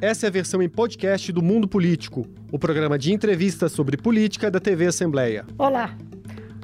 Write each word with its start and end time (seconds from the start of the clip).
Essa 0.00 0.26
é 0.26 0.28
a 0.28 0.32
versão 0.32 0.60
em 0.60 0.68
podcast 0.68 1.32
do 1.32 1.42
Mundo 1.42 1.66
Político, 1.66 2.26
o 2.52 2.58
programa 2.58 2.98
de 2.98 3.14
entrevistas 3.14 3.72
sobre 3.72 3.96
política 3.96 4.50
da 4.50 4.60
TV 4.60 4.88
Assembleia. 4.88 5.46
Olá! 5.56 5.96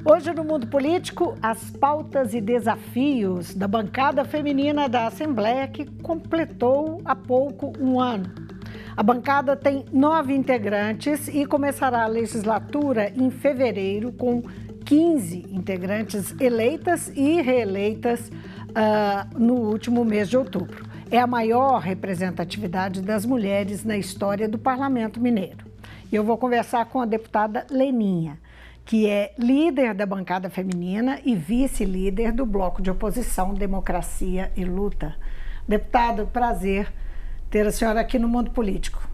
Hoje 0.05 0.31
no 0.33 0.43
Mundo 0.43 0.67
Político, 0.67 1.35
as 1.41 1.71
pautas 1.71 2.35
e 2.35 2.39
desafios 2.39 3.55
da 3.55 3.67
bancada 3.67 4.23
feminina 4.23 4.87
da 4.87 5.07
Assembleia 5.07 5.67
que 5.67 5.83
completou 6.03 7.01
há 7.03 7.15
pouco 7.15 7.73
um 7.79 7.99
ano. 7.99 8.31
A 8.95 9.01
bancada 9.01 9.55
tem 9.55 9.83
nove 9.91 10.35
integrantes 10.35 11.27
e 11.27 11.43
começará 11.47 12.03
a 12.03 12.07
legislatura 12.07 13.11
em 13.15 13.31
fevereiro 13.31 14.11
com 14.11 14.43
15 14.85 15.47
integrantes 15.49 16.35
eleitas 16.39 17.11
e 17.15 17.41
reeleitas 17.41 18.29
uh, 18.29 19.39
no 19.39 19.55
último 19.55 20.05
mês 20.05 20.29
de 20.29 20.37
outubro 20.37 20.92
é 21.13 21.19
a 21.19 21.27
maior 21.27 21.77
representatividade 21.79 22.99
das 22.99 23.23
mulheres 23.23 23.83
na 23.83 23.95
história 23.95 24.49
do 24.49 24.57
Parlamento 24.57 25.21
Mineiro. 25.21 25.63
E 26.11 26.15
eu 26.15 26.23
vou 26.23 26.39
conversar 26.39 26.85
com 26.85 26.99
a 26.99 27.05
deputada 27.05 27.67
Leninha, 27.69 28.39
que 28.83 29.07
é 29.07 29.31
líder 29.37 29.93
da 29.93 30.07
bancada 30.07 30.49
feminina 30.49 31.19
e 31.23 31.35
vice-líder 31.35 32.31
do 32.31 32.47
bloco 32.47 32.81
de 32.81 32.89
oposição 32.89 33.53
Democracia 33.53 34.51
e 34.55 34.65
Luta. 34.65 35.13
Deputado, 35.67 36.25
prazer 36.33 36.91
ter 37.47 37.67
a 37.67 37.71
senhora 37.71 38.01
aqui 38.01 38.17
no 38.17 38.27
Mundo 38.27 38.49
Político. 38.49 39.07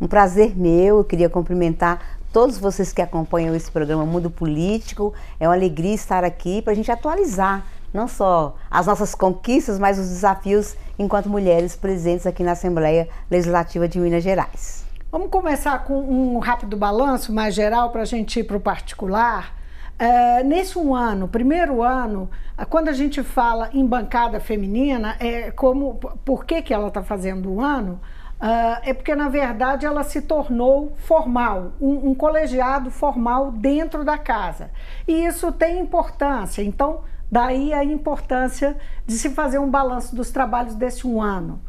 Um 0.00 0.06
prazer 0.06 0.56
meu, 0.56 0.98
eu 0.98 1.04
queria 1.04 1.28
cumprimentar 1.28 2.20
todos 2.32 2.58
vocês 2.58 2.92
que 2.92 3.02
acompanham 3.02 3.56
esse 3.56 3.72
programa 3.72 4.06
Mundo 4.06 4.30
Político. 4.30 5.12
É 5.40 5.48
uma 5.48 5.54
alegria 5.56 5.94
estar 5.94 6.22
aqui 6.22 6.62
para 6.62 6.72
a 6.72 6.76
gente 6.76 6.92
atualizar 6.92 7.66
não 7.94 8.08
só 8.08 8.56
as 8.68 8.86
nossas 8.86 9.14
conquistas, 9.14 9.78
mas 9.78 9.98
os 10.00 10.08
desafios 10.08 10.76
enquanto 10.98 11.30
mulheres 11.30 11.76
presentes 11.76 12.26
aqui 12.26 12.42
na 12.42 12.52
Assembleia 12.52 13.08
Legislativa 13.30 13.86
de 13.86 14.00
Minas 14.00 14.24
Gerais. 14.24 14.84
Vamos 15.12 15.30
começar 15.30 15.84
com 15.84 16.00
um 16.00 16.40
rápido 16.40 16.76
balanço 16.76 17.32
mais 17.32 17.54
geral 17.54 17.90
para 17.90 18.02
a 18.02 18.04
gente 18.04 18.40
ir 18.40 18.44
para 18.44 18.56
o 18.56 18.60
particular. 18.60 19.54
Uh, 19.94 20.44
nesse 20.44 20.76
um 20.76 20.92
ano, 20.92 21.28
primeiro 21.28 21.84
ano, 21.84 22.28
quando 22.68 22.88
a 22.88 22.92
gente 22.92 23.22
fala 23.22 23.70
em 23.72 23.86
bancada 23.86 24.40
feminina, 24.40 25.16
é 25.20 25.52
como 25.52 25.94
por 26.24 26.44
que, 26.44 26.60
que 26.62 26.74
ela 26.74 26.88
está 26.88 27.00
fazendo 27.00 27.48
um 27.48 27.60
ano? 27.60 28.00
Uh, 28.40 28.82
é 28.82 28.92
porque, 28.92 29.14
na 29.14 29.28
verdade, 29.28 29.86
ela 29.86 30.02
se 30.02 30.20
tornou 30.20 30.94
formal, 30.96 31.74
um, 31.80 32.10
um 32.10 32.14
colegiado 32.14 32.90
formal 32.90 33.52
dentro 33.52 34.04
da 34.04 34.18
casa. 34.18 34.70
E 35.06 35.24
isso 35.24 35.52
tem 35.52 35.78
importância. 35.78 36.60
Então, 36.60 37.02
Daí 37.34 37.72
a 37.74 37.82
importância 37.82 38.76
de 39.04 39.18
se 39.18 39.28
fazer 39.28 39.58
um 39.58 39.68
balanço 39.68 40.14
dos 40.14 40.30
trabalhos 40.30 40.76
desse 40.76 41.04
um 41.04 41.20
ano. 41.20 41.60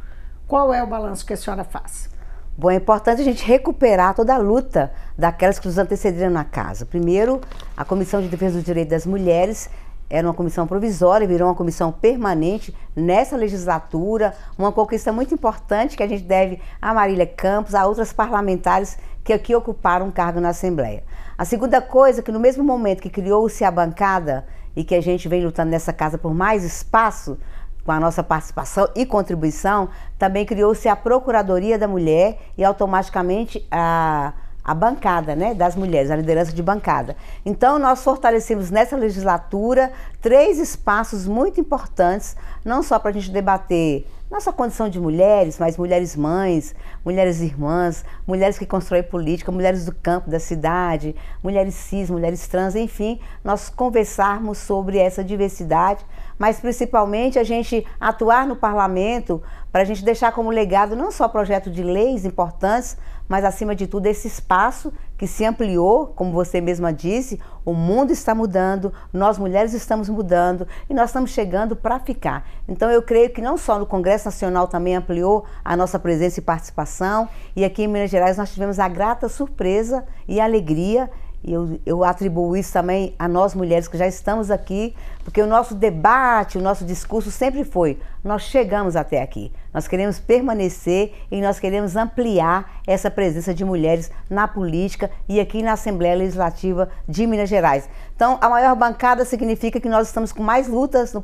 Qual 0.48 0.72
é 0.72 0.84
o 0.84 0.86
balanço 0.86 1.26
que 1.26 1.34
a 1.34 1.38
senhora 1.38 1.64
faz? 1.64 2.08
Bom, 2.56 2.70
é 2.70 2.76
importante 2.76 3.24
a 3.24 3.26
gente 3.26 3.44
recuperar 3.44 4.14
toda 4.14 4.36
a 4.36 4.38
luta 4.38 4.92
daquelas 5.18 5.58
que 5.58 5.66
nos 5.66 5.80
antecederam 5.80 6.32
na 6.32 6.44
casa. 6.44 6.86
Primeiro, 6.86 7.42
a 7.76 7.84
Comissão 7.84 8.22
de 8.22 8.28
Defesa 8.28 8.58
dos 8.58 8.64
Direitos 8.64 8.92
das 8.92 9.08
Mulheres 9.08 9.68
era 10.08 10.28
uma 10.28 10.36
comissão 10.36 10.68
provisória, 10.68 11.28
virou 11.28 11.48
uma 11.48 11.56
comissão 11.56 11.92
permanente 11.92 12.72
nessa 12.96 13.36
legislatura, 13.36 14.36
uma 14.60 14.72
conquista 14.72 15.12
muito 15.12 15.34
importante 15.34 15.98
que 15.98 16.04
a 16.04 16.08
gente 16.08 16.26
deve 16.26 16.62
a 16.80 16.94
Marília 16.94 17.26
Campos, 17.26 17.74
a 17.74 17.88
outras 17.88 18.14
parlamentares 18.14 19.00
que 19.24 19.34
aqui 19.34 19.56
ocuparam 19.56 20.06
um 20.06 20.12
cargo 20.12 20.40
na 20.40 20.50
Assembleia. 20.50 21.04
A 21.36 21.44
segunda 21.44 21.82
coisa, 21.82 22.22
que 22.22 22.32
no 22.32 22.40
mesmo 22.40 22.64
momento 22.64 23.02
que 23.02 23.10
criou-se 23.10 23.64
a 23.64 23.72
bancada 23.72 24.46
e 24.76 24.84
que 24.84 24.96
a 24.96 25.02
gente 25.02 25.28
vem 25.28 25.44
lutando 25.44 25.72
nessa 25.72 25.94
casa 25.94 26.18
por 26.18 26.34
mais 26.34 26.64
espaço, 26.64 27.38
com 27.86 27.92
a 27.92 28.00
nossa 28.00 28.24
participação 28.24 28.90
e 28.96 29.06
contribuição, 29.06 29.90
também 30.18 30.46
criou-se 30.46 30.88
a 30.90 30.96
Procuradoria 30.96 31.78
da 31.78 31.88
Mulher 31.88 32.40
e 32.58 32.64
automaticamente 32.64 33.66
a, 33.70 34.34
a 34.64 34.74
bancada 34.74 35.36
né, 35.36 35.54
das 35.54 35.76
mulheres, 35.76 36.10
a 36.10 36.16
liderança 36.16 36.52
de 36.52 36.64
bancada. 36.64 37.16
Então, 37.46 37.78
nós 37.78 38.04
fortalecemos 38.04 38.72
nessa 38.72 38.98
legislatura 38.98 39.92
três 40.20 40.58
espaços 40.58 41.28
muito 41.28 41.62
importantes, 41.62 42.36
não 42.66 42.82
só 42.82 42.98
para 42.98 43.12
a 43.12 43.14
gente 43.14 43.30
debater 43.30 44.08
nossa 44.30 44.52
condição 44.52 44.90
de 44.90 45.00
mulheres, 45.00 45.60
mas 45.60 45.78
mulheres 45.78 46.16
mães, 46.16 46.74
mulheres 47.04 47.42
irmãs, 47.42 48.04
mulheres 48.26 48.58
que 48.58 48.66
constroem 48.66 49.04
política, 49.04 49.52
mulheres 49.52 49.86
do 49.86 49.94
campo, 49.94 50.30
da 50.30 50.40
cidade, 50.40 51.16
mulheres 51.44 51.76
cis, 51.76 52.10
mulheres 52.10 52.48
trans, 52.48 52.76
enfim, 52.76 53.20
nós 53.44 53.70
conversarmos 53.70 54.58
sobre 54.58 54.98
essa 54.98 55.24
diversidade, 55.24 56.04
mas 56.40 56.60
principalmente 56.60 57.38
a 57.38 57.44
gente 57.44 57.86
atuar 58.00 58.48
no 58.48 58.56
parlamento 58.56 59.42
para 59.72 59.84
a 59.84 59.86
gente 59.86 60.04
deixar 60.04 60.32
como 60.32 60.50
legado 60.50 60.96
não 60.96 61.12
só 61.12 61.28
projeto 61.28 61.70
de 61.70 61.84
leis 61.84 62.26
importantes, 62.26 62.98
mas 63.28 63.46
acima 63.46 63.76
de 63.76 63.86
tudo 63.86 64.08
esse 64.08 64.28
espaço 64.28 64.92
que 65.18 65.28
se 65.28 65.46
ampliou, 65.46 66.08
como 66.08 66.32
você 66.32 66.60
mesma 66.60 66.92
disse, 66.92 67.40
o 67.64 67.74
mundo 67.74 68.12
está 68.12 68.36
mudando, 68.36 68.94
nós 69.12 69.38
mulheres 69.38 69.74
estamos 69.74 70.10
mudando 70.10 70.68
e 70.90 70.94
nós 70.94 71.10
estamos 71.10 71.32
chegando 71.32 71.76
para 71.76 72.00
ficar. 72.00 72.48
Então 72.68 72.90
eu 72.92 73.02
creio 73.02 73.30
que 73.30 73.42
não 73.42 73.58
só 73.58 73.80
no 73.80 73.86
Congresso 73.86 74.26
Nacional 74.26 74.68
também 74.68 74.96
ampliou 74.96 75.46
a 75.64 75.76
nossa 75.76 75.98
presença 75.98 76.40
e 76.40 76.44
participação, 76.44 77.28
e 77.56 77.64
aqui 77.64 77.84
em 77.84 77.88
Minas 77.88 78.10
Gerais 78.10 78.38
nós 78.38 78.54
tivemos 78.54 78.80
a 78.80 78.88
grata 78.88 79.30
surpresa 79.30 80.06
e 80.28 80.40
alegria 80.40 81.10
e 81.46 81.54
eu, 81.54 81.80
eu 81.86 82.04
atribuo 82.04 82.58
isso 82.58 82.74
também 82.74 83.14
a 83.20 83.28
nós 83.28 83.54
mulheres 83.54 83.88
que 83.88 83.96
já 83.96 84.08
estamos 84.08 84.50
aqui, 84.50 84.96
porque 85.26 85.42
o 85.42 85.48
nosso 85.48 85.74
debate, 85.74 86.60
o 86.60 86.62
nosso 86.62 86.86
discurso 86.86 87.32
sempre 87.32 87.64
foi: 87.66 88.00
nós 88.24 88.44
chegamos 88.44 88.96
até 88.96 89.24
aqui, 89.24 89.52
nós 89.74 89.88
queremos 89.88 90.20
permanecer 90.20 91.14
e 91.32 91.42
nós 91.42 91.60
queremos 91.60 91.96
ampliar 91.96 92.80
essa 92.86 93.10
presença 93.10 93.52
de 93.52 93.66
mulheres 93.66 94.12
na 94.30 94.48
política 94.48 95.10
e 95.28 95.40
aqui 95.40 95.64
na 95.64 95.74
Assembleia 95.74 96.16
Legislativa 96.16 96.90
de 97.10 97.26
Minas 97.26 97.50
Gerais. 97.50 97.90
Então, 98.16 98.38
a 98.40 98.48
maior 98.48 98.76
bancada 98.76 99.26
significa 99.26 99.80
que 99.80 99.90
nós 99.90 100.08
estamos 100.08 100.32
com 100.32 100.44
mais 100.44 100.68
lutas 100.68 101.12
no, 101.12 101.24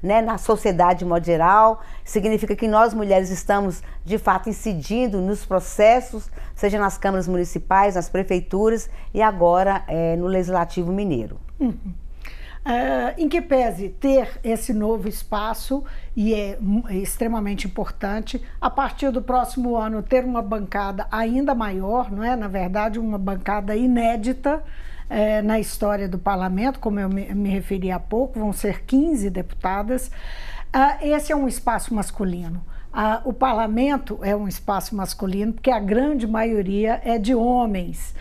né, 0.00 0.22
na 0.22 0.38
sociedade 0.38 1.00
de 1.00 1.04
modo 1.04 1.26
geral, 1.26 1.82
significa 2.04 2.54
que 2.54 2.68
nós 2.68 2.94
mulheres 2.94 3.30
estamos 3.30 3.82
de 4.04 4.16
fato 4.16 4.48
incidindo 4.48 5.20
nos 5.20 5.44
processos, 5.44 6.30
seja 6.54 6.78
nas 6.78 6.96
câmaras 6.96 7.26
municipais, 7.26 7.96
nas 7.96 8.08
prefeituras 8.08 8.88
e 9.12 9.20
agora 9.20 9.82
é, 9.88 10.14
no 10.14 10.28
Legislativo 10.28 10.92
Mineiro. 10.92 11.40
Uhum. 11.58 11.74
Uh, 12.60 13.16
em 13.16 13.26
que 13.26 13.40
pese 13.40 13.88
ter 13.88 14.38
esse 14.44 14.74
novo 14.74 15.08
espaço, 15.08 15.82
e 16.14 16.34
é, 16.34 16.58
é 16.88 16.96
extremamente 16.96 17.66
importante, 17.66 18.40
a 18.60 18.68
partir 18.68 19.10
do 19.10 19.22
próximo 19.22 19.76
ano 19.76 20.02
ter 20.02 20.26
uma 20.26 20.42
bancada 20.42 21.06
ainda 21.10 21.54
maior, 21.54 22.12
não 22.12 22.22
é? 22.22 22.36
Na 22.36 22.48
verdade, 22.48 22.98
uma 22.98 23.16
bancada 23.16 23.74
inédita 23.74 24.62
é, 25.10 25.42
na 25.42 25.58
história 25.58 26.08
do 26.08 26.18
parlamento, 26.18 26.78
como 26.78 27.00
eu 27.00 27.08
me, 27.08 27.34
me, 27.34 27.48
referi 27.50 27.90
há 27.90 27.98
pouco, 27.98 28.38
vão 28.38 28.52
ser 28.52 28.84
15 28.84 29.28
deputadas. 29.28 30.08
Uh, 30.72 31.04
esse 31.04 31.32
é 31.32 31.36
um 31.36 31.48
espaço 31.48 31.92
masculino. 31.92 32.64
Uh, 32.92 33.28
o 33.28 33.32
parlamento 33.32 34.20
é 34.22 34.36
um 34.36 34.46
espaço 34.46 34.94
masculino 34.94 35.52
porque 35.52 35.70
a 35.70 35.80
grande 35.80 36.28
maioria 36.28 37.00
é 37.04 37.18
de 37.18 37.34
homens. 37.34 38.14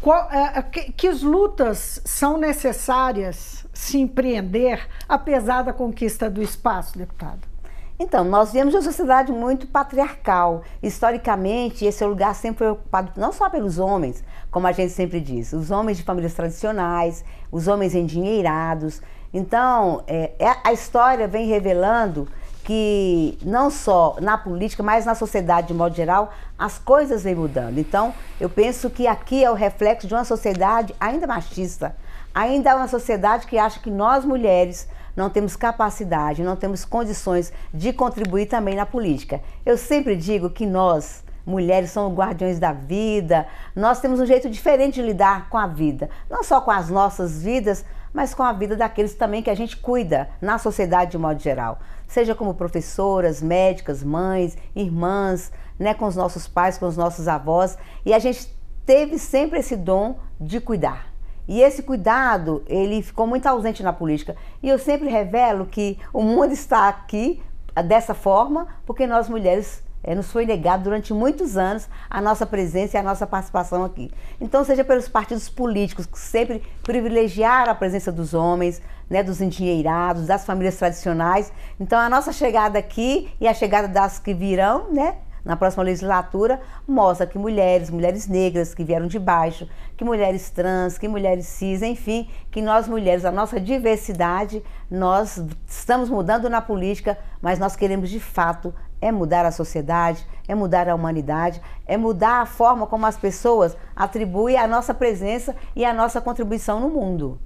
Qual, 0.00 0.26
uh, 0.26 0.62
que, 0.68 0.90
que 0.92 1.10
lutas 1.10 2.02
são 2.04 2.36
necessárias 2.36 3.61
se 3.72 3.98
empreender, 3.98 4.86
apesar 5.08 5.62
da 5.62 5.72
conquista 5.72 6.28
do 6.28 6.42
espaço, 6.42 6.98
deputado? 6.98 7.52
Então, 7.98 8.24
nós 8.24 8.52
vemos 8.52 8.74
uma 8.74 8.82
sociedade 8.82 9.30
muito 9.30 9.66
patriarcal. 9.66 10.62
Historicamente, 10.82 11.84
esse 11.84 12.04
lugar 12.04 12.34
sempre 12.34 12.58
foi 12.58 12.70
ocupado 12.70 13.12
não 13.16 13.32
só 13.32 13.48
pelos 13.48 13.78
homens, 13.78 14.24
como 14.50 14.66
a 14.66 14.72
gente 14.72 14.92
sempre 14.92 15.20
diz, 15.20 15.52
os 15.52 15.70
homens 15.70 15.98
de 15.98 16.02
famílias 16.02 16.34
tradicionais, 16.34 17.24
os 17.50 17.68
homens 17.68 17.94
endinheirados. 17.94 19.00
Então, 19.32 20.02
é, 20.06 20.32
é 20.38 20.56
a 20.64 20.72
história 20.72 21.28
vem 21.28 21.46
revelando 21.46 22.28
que 22.64 23.38
não 23.42 23.70
só 23.70 24.16
na 24.20 24.38
política, 24.38 24.82
mas 24.82 25.04
na 25.04 25.14
sociedade 25.14 25.68
de 25.68 25.74
modo 25.74 25.94
geral, 25.94 26.32
as 26.58 26.78
coisas 26.78 27.22
vêm 27.22 27.34
mudando. 27.34 27.78
Então, 27.78 28.14
eu 28.40 28.48
penso 28.48 28.88
que 28.88 29.06
aqui 29.06 29.44
é 29.44 29.50
o 29.50 29.54
reflexo 29.54 30.06
de 30.06 30.14
uma 30.14 30.24
sociedade 30.24 30.94
ainda 30.98 31.26
machista, 31.26 31.94
Ainda 32.34 32.72
há 32.72 32.76
uma 32.76 32.88
sociedade 32.88 33.46
que 33.46 33.58
acha 33.58 33.78
que 33.78 33.90
nós 33.90 34.24
mulheres 34.24 34.88
não 35.14 35.28
temos 35.28 35.54
capacidade, 35.54 36.42
não 36.42 36.56
temos 36.56 36.84
condições 36.84 37.52
de 37.72 37.92
contribuir 37.92 38.46
também 38.46 38.74
na 38.74 38.86
política. 38.86 39.42
Eu 39.66 39.76
sempre 39.76 40.16
digo 40.16 40.48
que 40.48 40.64
nós, 40.64 41.22
mulheres, 41.44 41.90
somos 41.90 42.16
guardiões 42.16 42.58
da 42.58 42.72
vida, 42.72 43.46
nós 43.76 44.00
temos 44.00 44.18
um 44.18 44.24
jeito 44.24 44.48
diferente 44.48 44.94
de 44.94 45.02
lidar 45.02 45.50
com 45.50 45.58
a 45.58 45.66
vida, 45.66 46.08
não 46.30 46.42
só 46.42 46.60
com 46.60 46.70
as 46.70 46.88
nossas 46.88 47.42
vidas, 47.42 47.84
mas 48.14 48.32
com 48.32 48.42
a 48.42 48.52
vida 48.52 48.76
daqueles 48.76 49.14
também 49.14 49.42
que 49.42 49.50
a 49.50 49.54
gente 49.54 49.76
cuida 49.76 50.30
na 50.40 50.56
sociedade 50.56 51.10
de 51.10 51.18
modo 51.18 51.38
geral. 51.38 51.80
Seja 52.06 52.34
como 52.34 52.54
professoras, 52.54 53.42
médicas, 53.42 54.02
mães, 54.02 54.56
irmãs, 54.74 55.52
né, 55.78 55.92
com 55.92 56.06
os 56.06 56.16
nossos 56.16 56.48
pais, 56.48 56.78
com 56.78 56.86
os 56.86 56.96
nossos 56.96 57.28
avós, 57.28 57.76
e 58.06 58.14
a 58.14 58.18
gente 58.18 58.54
teve 58.86 59.18
sempre 59.18 59.58
esse 59.58 59.76
dom 59.76 60.18
de 60.40 60.60
cuidar 60.60 61.11
e 61.48 61.60
esse 61.60 61.82
cuidado, 61.82 62.62
ele 62.66 63.02
ficou 63.02 63.26
muito 63.26 63.46
ausente 63.46 63.82
na 63.82 63.92
política. 63.92 64.36
E 64.62 64.68
eu 64.68 64.78
sempre 64.78 65.08
revelo 65.08 65.66
que 65.66 65.98
o 66.12 66.22
mundo 66.22 66.52
está 66.52 66.88
aqui 66.88 67.42
dessa 67.84 68.14
forma 68.14 68.66
porque 68.86 69.06
nós 69.06 69.28
mulheres 69.28 69.82
é, 70.04 70.14
nos 70.14 70.30
foi 70.30 70.44
negado 70.44 70.84
durante 70.84 71.12
muitos 71.12 71.56
anos 71.56 71.88
a 72.10 72.20
nossa 72.20 72.44
presença 72.44 72.96
e 72.96 73.00
a 73.00 73.02
nossa 73.02 73.26
participação 73.26 73.84
aqui. 73.84 74.10
Então, 74.40 74.64
seja 74.64 74.84
pelos 74.84 75.08
partidos 75.08 75.48
políticos 75.48 76.06
que 76.06 76.18
sempre 76.18 76.62
privilegiaram 76.82 77.70
a 77.70 77.74
presença 77.74 78.10
dos 78.10 78.34
homens, 78.34 78.82
né, 79.08 79.22
dos 79.22 79.40
endinheirados, 79.40 80.26
das 80.26 80.44
famílias 80.44 80.76
tradicionais. 80.76 81.52
Então, 81.78 81.98
a 81.98 82.08
nossa 82.08 82.32
chegada 82.32 82.78
aqui 82.78 83.30
e 83.40 83.46
a 83.46 83.54
chegada 83.54 83.86
das 83.86 84.18
que 84.18 84.34
virão, 84.34 84.92
né, 84.92 85.16
na 85.44 85.56
próxima 85.56 85.82
legislatura, 85.82 86.60
mostra 86.86 87.26
que 87.26 87.38
mulheres, 87.38 87.90
mulheres 87.90 88.28
negras 88.28 88.74
que 88.74 88.84
vieram 88.84 89.06
de 89.06 89.18
baixo, 89.18 89.68
que 89.96 90.04
mulheres 90.04 90.50
trans, 90.50 90.98
que 90.98 91.08
mulheres 91.08 91.46
cis, 91.46 91.82
enfim, 91.82 92.28
que 92.50 92.62
nós 92.62 92.88
mulheres, 92.88 93.24
a 93.24 93.30
nossa 93.32 93.60
diversidade, 93.60 94.62
nós 94.90 95.42
estamos 95.66 96.08
mudando 96.08 96.48
na 96.48 96.60
política, 96.60 97.18
mas 97.40 97.58
nós 97.58 97.74
queremos 97.74 98.08
de 98.08 98.20
fato 98.20 98.74
é 99.00 99.10
mudar 99.10 99.44
a 99.44 99.50
sociedade, 99.50 100.24
é 100.46 100.54
mudar 100.54 100.88
a 100.88 100.94
humanidade, 100.94 101.60
é 101.84 101.96
mudar 101.96 102.40
a 102.40 102.46
forma 102.46 102.86
como 102.86 103.04
as 103.04 103.16
pessoas 103.16 103.76
atribuem 103.96 104.56
a 104.56 104.68
nossa 104.68 104.94
presença 104.94 105.56
e 105.74 105.84
a 105.84 105.92
nossa 105.92 106.20
contribuição 106.20 106.78
no 106.78 106.88
mundo. 106.88 107.38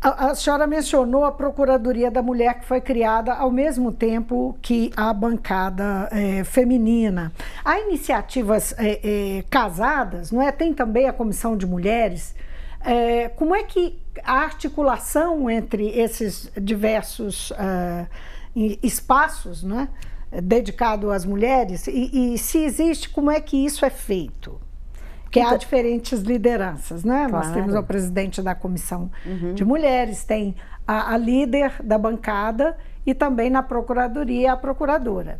A, 0.00 0.30
a, 0.30 0.34
senhora 0.34 0.64
mencionou 0.64 1.24
a 1.24 1.32
Procuradoria 1.32 2.08
da 2.08 2.22
Mulher, 2.22 2.60
que 2.60 2.66
foi 2.66 2.80
criada 2.80 3.34
ao 3.34 3.50
mesmo 3.50 3.90
tempo 3.90 4.56
que 4.62 4.92
a 4.96 5.12
bancada 5.12 6.08
é, 6.12 6.44
feminina. 6.44 7.32
Há 7.64 7.80
iniciativas 7.80 8.72
é, 8.78 9.00
é, 9.38 9.44
casadas, 9.50 10.30
não 10.30 10.40
é? 10.40 10.52
Tem 10.52 10.72
também 10.72 11.08
a 11.08 11.12
Comissão 11.12 11.56
de 11.56 11.66
Mulheres. 11.66 12.32
É, 12.80 13.28
como 13.30 13.56
é 13.56 13.64
que 13.64 13.98
a 14.22 14.34
articulação 14.34 15.50
entre 15.50 15.88
esses 15.88 16.50
diversos 16.56 17.50
uh, 17.50 18.06
espaços, 18.54 19.64
não 19.64 19.80
é? 19.80 19.88
dedicado 20.42 21.10
às 21.10 21.24
mulheres, 21.24 21.86
e, 21.86 22.34
e 22.34 22.38
se 22.38 22.58
existe, 22.58 23.08
como 23.08 23.30
é 23.30 23.40
que 23.40 23.56
isso 23.64 23.84
é 23.84 23.90
feito? 23.90 24.60
Porque 25.28 25.40
então, 25.40 25.52
há 25.52 25.56
diferentes 25.58 26.20
lideranças, 26.20 27.04
né? 27.04 27.26
Claro. 27.28 27.46
Nós 27.46 27.54
temos 27.54 27.74
o 27.74 27.82
presidente 27.82 28.40
da 28.40 28.54
comissão 28.54 29.10
uhum. 29.26 29.52
de 29.52 29.62
mulheres, 29.62 30.24
tem 30.24 30.56
a, 30.86 31.12
a, 31.12 31.18
líder 31.18 31.82
da 31.84 31.98
bancada 31.98 32.74
e 33.04 33.14
também 33.14 33.50
na 33.50 33.62
procuradoria 33.62 34.54
a 34.54 34.56
procuradora. 34.56 35.38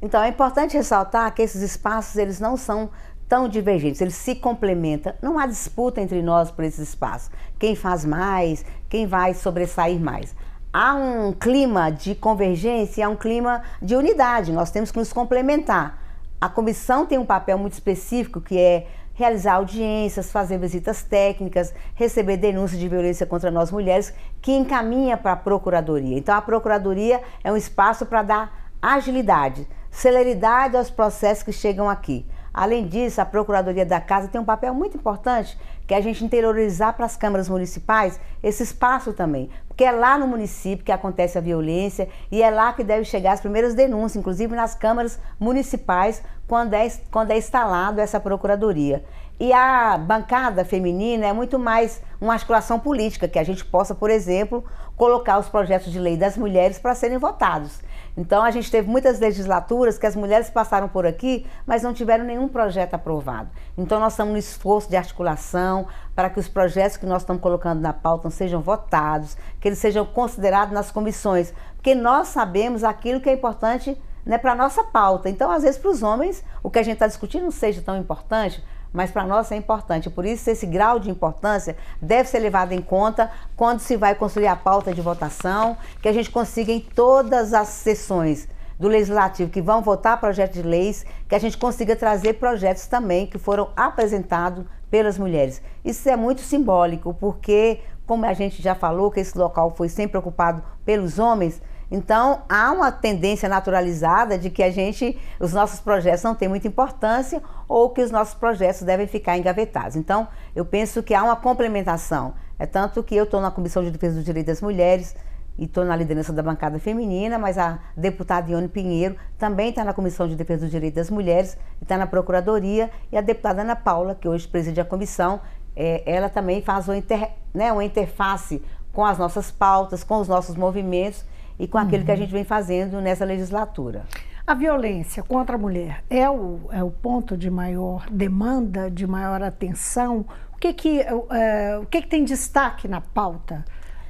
Então 0.00 0.22
é 0.22 0.28
importante 0.28 0.76
ressaltar 0.76 1.34
que 1.34 1.42
esses 1.42 1.60
espaços 1.60 2.14
eles 2.16 2.38
não 2.38 2.56
são 2.56 2.88
tão 3.28 3.48
divergentes, 3.48 4.00
eles 4.00 4.14
se 4.14 4.36
complementam. 4.36 5.12
Não 5.20 5.40
há 5.40 5.46
disputa 5.46 6.00
entre 6.00 6.22
nós 6.22 6.52
por 6.52 6.64
esses 6.64 6.90
espaços. 6.90 7.28
Quem 7.58 7.74
faz 7.74 8.04
mais, 8.04 8.64
quem 8.88 9.08
vai 9.08 9.34
sobressair 9.34 9.98
mais. 9.98 10.36
Há 10.72 10.94
um 10.94 11.32
clima 11.32 11.90
de 11.90 12.14
convergência, 12.14 13.04
há 13.04 13.08
um 13.08 13.16
clima 13.16 13.62
de 13.82 13.96
unidade. 13.96 14.52
Nós 14.52 14.70
temos 14.70 14.92
que 14.92 14.98
nos 15.00 15.12
complementar. 15.12 16.00
A 16.40 16.48
comissão 16.48 17.04
tem 17.04 17.18
um 17.18 17.26
papel 17.26 17.58
muito 17.58 17.72
específico 17.72 18.40
que 18.40 18.56
é 18.56 18.86
realizar 19.16 19.54
audiências, 19.54 20.30
fazer 20.30 20.58
visitas 20.58 21.02
técnicas, 21.02 21.74
receber 21.94 22.36
denúncias 22.36 22.78
de 22.78 22.86
violência 22.86 23.24
contra 23.26 23.50
nós 23.50 23.72
mulheres, 23.72 24.14
que 24.42 24.52
encaminha 24.52 25.16
para 25.16 25.32
a 25.32 25.36
Procuradoria. 25.36 26.18
Então, 26.18 26.36
a 26.36 26.42
Procuradoria 26.42 27.22
é 27.42 27.50
um 27.50 27.56
espaço 27.56 28.04
para 28.04 28.22
dar 28.22 28.70
agilidade, 28.80 29.66
celeridade 29.90 30.76
aos 30.76 30.90
processos 30.90 31.42
que 31.42 31.50
chegam 31.50 31.88
aqui. 31.88 32.26
Além 32.52 32.86
disso, 32.86 33.18
a 33.20 33.24
Procuradoria 33.24 33.86
da 33.86 34.02
Casa 34.02 34.28
tem 34.28 34.38
um 34.40 34.44
papel 34.44 34.74
muito 34.74 34.98
importante, 34.98 35.58
que 35.86 35.94
é 35.94 35.96
a 35.96 36.00
gente 36.00 36.24
interiorizar 36.24 36.94
para 36.94 37.06
as 37.06 37.16
câmaras 37.16 37.48
municipais 37.48 38.18
esse 38.42 38.62
espaço 38.62 39.12
também. 39.12 39.48
Porque 39.68 39.84
é 39.84 39.92
lá 39.92 40.18
no 40.18 40.26
município 40.26 40.84
que 40.84 40.92
acontece 40.92 41.36
a 41.36 41.40
violência 41.40 42.08
e 42.30 42.42
é 42.42 42.50
lá 42.50 42.72
que 42.72 42.82
deve 42.82 43.04
chegar 43.04 43.32
as 43.32 43.40
primeiras 43.40 43.74
denúncias, 43.74 44.16
inclusive 44.16 44.54
nas 44.54 44.74
câmaras 44.74 45.18
municipais, 45.38 46.22
quando 46.48 46.74
é, 46.74 46.90
quando 47.10 47.30
é 47.30 47.38
instalado 47.38 48.00
essa 48.00 48.18
Procuradoria. 48.18 49.04
E 49.38 49.52
a 49.52 49.98
bancada 49.98 50.64
feminina 50.64 51.26
é 51.26 51.32
muito 51.32 51.58
mais 51.58 52.00
uma 52.18 52.32
articulação 52.32 52.80
política, 52.80 53.28
que 53.28 53.38
a 53.38 53.44
gente 53.44 53.64
possa, 53.66 53.94
por 53.94 54.08
exemplo, 54.08 54.64
colocar 54.96 55.38
os 55.38 55.48
projetos 55.48 55.92
de 55.92 55.98
lei 55.98 56.16
das 56.16 56.38
mulheres 56.38 56.78
para 56.78 56.94
serem 56.94 57.18
votados. 57.18 57.80
Então 58.16 58.42
a 58.42 58.50
gente 58.50 58.70
teve 58.70 58.88
muitas 58.88 59.20
legislaturas 59.20 59.98
que 59.98 60.06
as 60.06 60.16
mulheres 60.16 60.48
passaram 60.48 60.88
por 60.88 61.06
aqui, 61.06 61.46
mas 61.66 61.82
não 61.82 61.92
tiveram 61.92 62.24
nenhum 62.24 62.48
projeto 62.48 62.94
aprovado. 62.94 63.50
Então 63.76 64.00
nós 64.00 64.14
estamos 64.14 64.32
no 64.32 64.38
esforço 64.38 64.88
de 64.88 64.96
articulação 64.96 65.86
para 66.14 66.30
que 66.30 66.40
os 66.40 66.48
projetos 66.48 66.96
que 66.96 67.04
nós 67.04 67.22
estamos 67.22 67.42
colocando 67.42 67.80
na 67.80 67.92
pauta 67.92 68.30
sejam 68.30 68.62
votados, 68.62 69.36
que 69.60 69.68
eles 69.68 69.78
sejam 69.78 70.06
considerados 70.06 70.72
nas 70.72 70.90
comissões, 70.90 71.52
porque 71.76 71.94
nós 71.94 72.28
sabemos 72.28 72.82
aquilo 72.82 73.20
que 73.20 73.28
é 73.28 73.34
importante 73.34 74.00
né, 74.24 74.38
para 74.38 74.52
a 74.52 74.56
nossa 74.56 74.82
pauta. 74.82 75.28
Então, 75.30 75.50
às 75.50 75.62
vezes, 75.62 75.78
para 75.78 75.90
os 75.90 76.02
homens, 76.02 76.42
o 76.62 76.68
que 76.68 76.78
a 76.78 76.82
gente 76.82 76.94
está 76.94 77.06
discutindo 77.06 77.44
não 77.44 77.50
seja 77.50 77.80
tão 77.80 77.96
importante, 77.96 78.62
mas 78.96 79.10
para 79.10 79.24
nós 79.24 79.52
é 79.52 79.56
importante. 79.56 80.08
Por 80.08 80.24
isso, 80.24 80.48
esse 80.48 80.64
grau 80.64 80.98
de 80.98 81.10
importância 81.10 81.76
deve 82.00 82.30
ser 82.30 82.38
levado 82.38 82.72
em 82.72 82.80
conta 82.80 83.30
quando 83.54 83.80
se 83.80 83.94
vai 83.94 84.14
construir 84.14 84.46
a 84.46 84.56
pauta 84.56 84.94
de 84.94 85.02
votação, 85.02 85.76
que 86.00 86.08
a 86.08 86.12
gente 86.12 86.30
consiga 86.30 86.72
em 86.72 86.80
todas 86.80 87.52
as 87.52 87.68
sessões 87.68 88.48
do 88.80 88.88
Legislativo 88.88 89.50
que 89.50 89.60
vão 89.60 89.82
votar 89.82 90.18
projetos 90.18 90.62
de 90.62 90.66
leis, 90.66 91.04
que 91.28 91.34
a 91.34 91.38
gente 91.38 91.58
consiga 91.58 91.94
trazer 91.94 92.34
projetos 92.34 92.86
também 92.86 93.26
que 93.26 93.36
foram 93.36 93.68
apresentados 93.76 94.64
pelas 94.90 95.18
mulheres. 95.18 95.60
Isso 95.84 96.08
é 96.08 96.16
muito 96.16 96.40
simbólico, 96.40 97.12
porque, 97.20 97.80
como 98.06 98.24
a 98.24 98.32
gente 98.32 98.62
já 98.62 98.74
falou, 98.74 99.10
que 99.10 99.20
esse 99.20 99.36
local 99.36 99.74
foi 99.76 99.90
sempre 99.90 100.16
ocupado 100.16 100.62
pelos 100.86 101.18
homens, 101.18 101.60
então, 101.90 102.42
há 102.48 102.72
uma 102.72 102.90
tendência 102.90 103.48
naturalizada 103.48 104.36
de 104.36 104.50
que 104.50 104.62
a 104.62 104.70
gente, 104.70 105.16
os 105.38 105.52
nossos 105.52 105.78
projetos 105.78 106.22
não 106.22 106.34
têm 106.34 106.48
muita 106.48 106.66
importância 106.66 107.40
ou 107.68 107.90
que 107.90 108.02
os 108.02 108.10
nossos 108.10 108.34
projetos 108.34 108.82
devem 108.82 109.06
ficar 109.06 109.38
engavetados. 109.38 109.96
Então, 109.96 110.26
eu 110.54 110.64
penso 110.64 111.02
que 111.02 111.14
há 111.14 111.22
uma 111.22 111.36
complementação. 111.36 112.34
É 112.58 112.66
tanto 112.66 113.02
que 113.02 113.14
eu 113.14 113.24
estou 113.24 113.40
na 113.40 113.50
Comissão 113.50 113.84
de 113.84 113.90
Defesa 113.90 114.16
dos 114.16 114.24
Direitos 114.24 114.54
das 114.54 114.62
Mulheres 114.62 115.14
e 115.56 115.64
estou 115.64 115.84
na 115.84 115.94
liderança 115.94 116.32
da 116.32 116.42
bancada 116.42 116.78
feminina, 116.78 117.38
mas 117.38 117.56
a 117.56 117.78
deputada 117.96 118.50
Ione 118.50 118.68
Pinheiro 118.68 119.16
também 119.38 119.70
está 119.70 119.84
na 119.84 119.92
Comissão 119.92 120.26
de 120.26 120.34
Defesa 120.34 120.62
dos 120.62 120.70
Direitos 120.70 120.96
das 120.96 121.10
Mulheres 121.10 121.56
está 121.80 121.96
na 121.96 122.06
Procuradoria, 122.06 122.90
e 123.12 123.16
a 123.16 123.20
deputada 123.20 123.62
Ana 123.62 123.76
Paula, 123.76 124.14
que 124.14 124.28
hoje 124.28 124.48
preside 124.48 124.80
a 124.80 124.84
comissão, 124.84 125.40
é, 125.74 126.02
ela 126.04 126.28
também 126.28 126.60
faz 126.62 126.88
uma, 126.88 126.96
inter, 126.96 127.30
né, 127.54 127.70
uma 127.70 127.84
interface 127.84 128.62
com 128.92 129.04
as 129.04 129.18
nossas 129.18 129.50
pautas, 129.50 130.02
com 130.02 130.18
os 130.18 130.26
nossos 130.26 130.56
movimentos 130.56 131.24
e 131.58 131.66
com 131.66 131.78
aquilo 131.78 131.98
uhum. 131.98 132.04
que 132.04 132.10
a 132.10 132.14
uhum. 132.14 132.20
gente 132.20 132.32
vem 132.32 132.44
fazendo 132.44 133.00
nessa 133.00 133.24
legislatura. 133.24 134.04
A 134.46 134.54
violência 134.54 135.22
contra 135.24 135.56
a 135.56 135.58
mulher 135.58 136.04
é 136.08 136.30
o, 136.30 136.60
é 136.70 136.82
o 136.82 136.90
ponto 136.90 137.36
de 137.36 137.50
maior 137.50 138.06
demanda, 138.08 138.88
de 138.88 139.04
maior 139.04 139.42
atenção? 139.42 140.24
O 140.54 140.58
que, 140.58 140.72
que, 140.72 141.00
é, 141.00 141.78
o 141.82 141.86
que, 141.86 142.02
que 142.02 142.08
tem 142.08 142.24
destaque 142.24 142.86
na 142.86 143.00
pauta 143.00 143.64